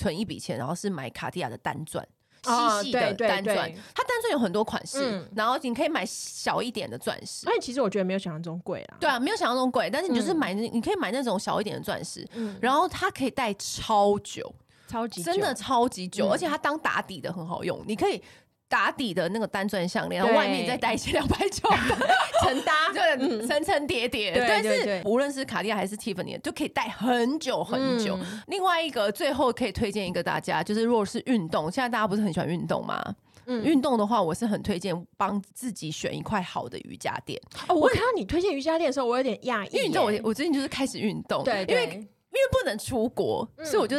[0.00, 2.06] 存一笔钱，然后是买卡地亚的单钻。
[2.42, 7.44] 细细的单钻，哦、它单钻有很多款式，嗯、然后你可以买小一点的钻石。
[7.44, 8.96] 但其实我觉得没有想象中贵啊。
[8.98, 14.50] 对啊，没有想象中贵，但是你就是买，嗯、你可以买那种小一点的钻石，嗯、然后它可以戴超久，
[14.88, 18.22] 超级真的超级久，嗯、而且它当打底的很好用，你可以。
[18.70, 22.06] 打底的那个单钻项链，然后外面再戴一些两百九的
[22.40, 24.32] 层搭， 对，层层叠叠。
[24.48, 28.16] 但是无论是卡地亚还是 Tiffany，就可以戴很久很久。
[28.46, 33.02] 另外一个最后可以推荐一个大家，就是如果是运动，现在大家不是很喜欢运动吗？
[33.46, 37.40] 嗯，运动的话，我是很推荐帮自己选一块好的瑜伽垫。
[37.66, 39.76] 哦，我看到你推荐瑜伽垫的时候，我有点讶异。
[39.78, 43.96] 运动，我我最近就是开始运动，对，因为因为不能出国，所以我就。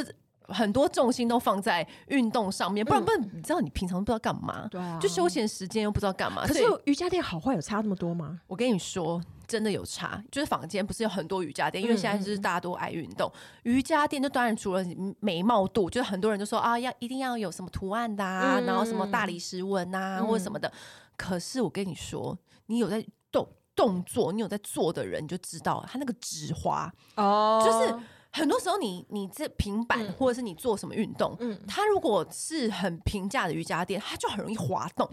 [0.48, 6.46] 很多重心都放在运动上面，不然不然，你知道你平常不知道干嘛，对啊，就休闲时间又不知道干嘛。
[6.46, 8.42] 可是瑜伽垫好坏有差那么多吗？
[8.48, 10.22] 我跟你说，真的有差。
[10.32, 13.32] 就是坊间不是有很多瑜伽垫，因为现在就是大家都爱运动，
[13.64, 14.84] 瑜伽垫就当然除了
[15.20, 20.72] 美貌度，就是很多人就说啊，要一定要有什么图案的啊，然后什么大理石纹啊或者什么的。
[21.16, 28.06] 可是我跟你说，你有在动动作，你有在做的人，你就知道它那个指滑哦，就是。
[28.34, 35.09] 很多时候你，你你这平板或者是你做什么运动，嗯，它如果是很平价的瑜伽垫，它就很容易滑动，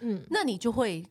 [0.00, 1.04] 嗯，那你就会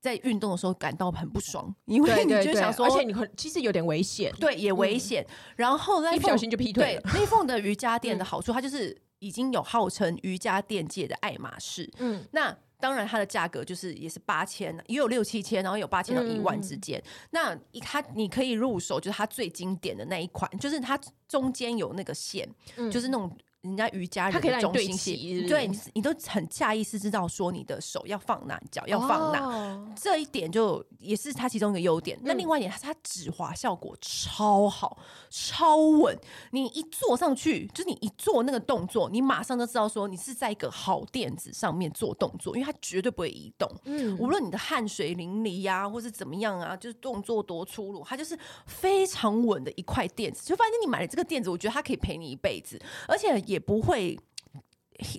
[0.00, 5.26] 在运动的时候感到很不爽，因为你就想说，而且你很其实有点危险，对，也危险。
[5.56, 7.00] 然后一不小心就劈腿了。
[7.02, 12.56] 对，Leaford 的瑜伽垫的好处，它就是已经有号称瑜伽垫界的爱马仕，嗯，那。
[12.82, 16.98] 当然，它的价格就是也是八千，也有六七千，然后有八千到一万之间。
[16.98, 23.30] 嗯、那它你可以入手，就是它最经典的那一款，就是它中间有那个线，嗯、就是那种。
[23.62, 32.18] 人家瑜伽人的中心线，对，你你都很下意识知道说你的手要放哪，脚要放哪，哦、这一点就也是它其中一个优点。
[32.18, 34.98] 嗯、那另外一点，它指滑效果超好，
[35.30, 36.18] 超稳。
[36.50, 43.70] 你一坐上去，就是你一做那个动作，你马上就知道说你是在一个好垫子上面做动作，因为它绝对不会移动。
[43.84, 48.36] 嗯，无论你的汗水淋漓呀、啊，或是怎么样啊，就是动作多粗鲁，它就是
[48.66, 50.44] 非常稳的一块垫子。
[50.44, 53.40] 就发现你买了这个垫子，我觉得它可以陪你一辈子，而且。
[53.52, 54.18] 也不会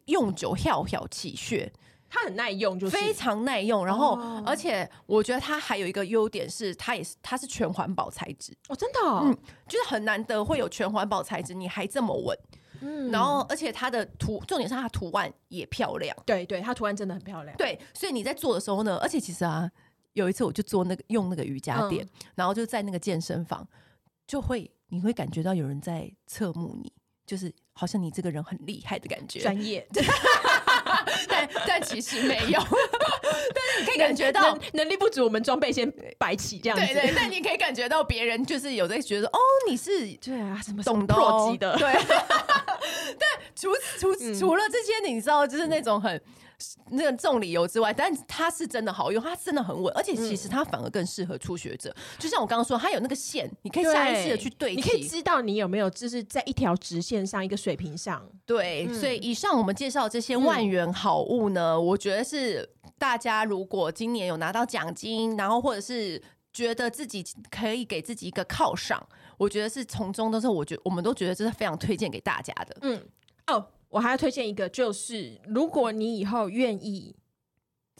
[0.05, 1.71] 用久跳跳起血，
[2.09, 3.85] 它很耐用，就是非常耐用。
[3.85, 4.15] 然后，
[4.45, 12.37] 而且我觉得它还有一个优点是，它也是它是全环保材质哦，真的，嗯，就是很难得会有全环保材质，你还这么稳，
[12.81, 13.11] 嗯。
[13.11, 17.79] 然后，而且它的图，重点是它的图案也漂亮，对对，它图案真的很漂亮，对。
[17.93, 19.69] 所以你在做的时候呢，而且其实啊，
[20.13, 23.67] 有一次我就做那个用那个瑜伽垫，然后就在那个健身房，
[24.25, 26.91] 就会你会感觉到有人在侧目你。
[27.25, 29.85] 就是好像你这个人很厉害的感觉，专业，
[31.27, 32.59] 但但其实没有，
[33.53, 41.05] 但是你可以感觉到能，能力不足，我们装备先摆起这样子，对，对对，但你可以感觉到别人就是有在觉得哦，你是 对啊，什么懂
[41.57, 41.93] 的，对，
[43.19, 46.21] 但除除除了这些，你知道，就是那种很。
[46.91, 51.89] 那个这种理由之外，但它是真的好用，它真的很稳，而且其实它反而更适合初学者。
[51.97, 58.23] 嗯、就像我刚刚说，它有那个线，你可以下意识的去对齐，你可以知道你有没有就是在一条直线上，一个水平上。
[58.45, 66.21] 对，嗯、所以以上我们介绍这些万元好物呢，嗯、我觉得是大家如果今年有拿到奖金，然后或者是
[66.53, 69.05] 觉得自己可以给自己一个犒赏，
[69.37, 72.77] 我觉得是从中都是我觉我们都觉得这是非常推荐给大家的。
[72.81, 73.01] 嗯，
[73.47, 73.65] 哦。
[73.93, 77.15] 我还要推荐一个，就是如果你以后愿意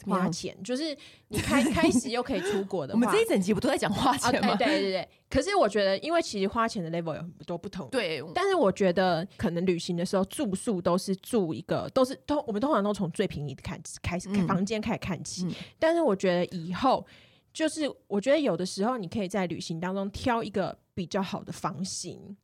[0.04, 0.94] 花钱，就是
[1.28, 4.56] 你开 开始又可以出国的话，我们这一整集不都在讲花钱吗？
[4.56, 5.08] 对对对。
[5.30, 8.20] 可是我觉得，因为其实花钱的 level 有很多不同，对。
[8.34, 15.44] 但是我觉得，可能旅行的时候住宿都是住一个，都是通我们通常都从最便宜的看开始，房间开始看起。
[15.44, 17.06] 嗯、但是我觉得以后，
[17.52, 22.36] 就是我觉得有的时候，你可以在旅行当中挑一个比较好的房型。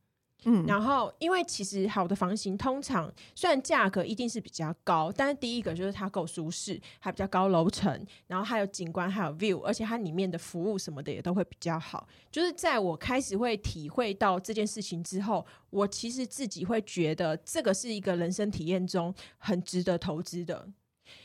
[0.44, 12.08] 嗯，然后因为其实好的房型通常虽然价格一定是比较高，但是第一个就是它够舒适，还比较高楼层，然后还有景观，还有 view，而且它里面的服务什么的也都会比较好。
[12.30, 20.68] 就是在我开始会体会到这件事情之后，我其实自己会觉得这个是一个人生体验中很值得投资的。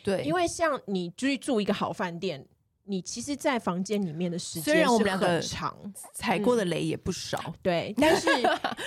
[0.04, 2.46] 对，因为像你去住一个好饭店。
[2.88, 5.76] 你其实，在房间里面的时间虽然我们两个长，
[6.14, 8.30] 踩过的雷也不少，嗯、对， 但是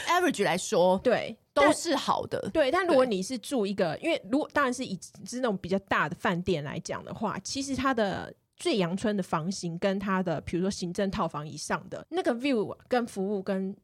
[0.07, 2.49] average 来说， 对，都是好的。
[2.53, 13.77] 对，但如果你是住一个，因为如果当然是以是那种比较大的饭店来讲的话，其实它的最阳春的房型跟它的，比如说行政套房以上的那个 view 跟服务跟。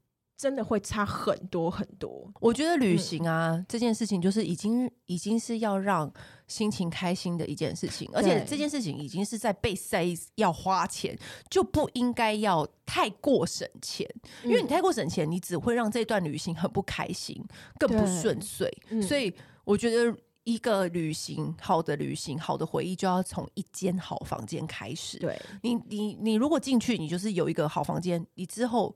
[0.45, 2.31] 真的会差很多很多。
[2.39, 6.13] 我觉得旅行啊、嗯、这件事情，就是已经已经是要让
[6.47, 11.19] 心情开心的一件事情，而且这件事情已经是在被塞要花钱，
[11.49, 14.07] 就不应该要太过省钱，
[14.43, 17.43] 因为你太过省钱，你只会让这段旅行很不开心，
[17.79, 18.71] 更不顺遂。
[19.01, 19.33] 所以
[19.65, 20.15] 我觉得。
[20.45, 25.17] 一个旅行，好的旅行，好的回忆，就要从一间好房间开始。
[25.19, 28.95] 对你，你，你如果进去，你就是有一个好房间，你之后。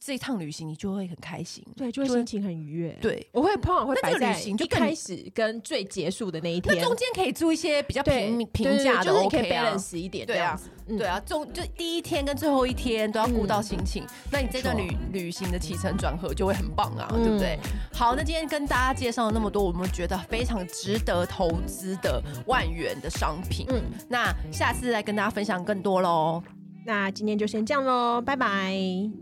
[0.00, 2.96] 这一趟旅行你就会很开心，对，就会心情很愉悦。
[3.00, 17.58] 对，我会通常会摆在旅行就开始跟最结束的那一天，那中间可以住一些比较平平价的，OK 啊，一点，对啊，对啊，中就第一天跟最后一天都要顾到心情，那你这段旅旅行的起承转合就会很棒啊，对不对？
[17.92, 26.42] 好，那今天跟大家介绍了那么多，我们觉得非常值得投资的万元的商品，嗯，那下次再跟大家分享更多喽。
[26.84, 29.21] 那今天就先这样喽，拜拜。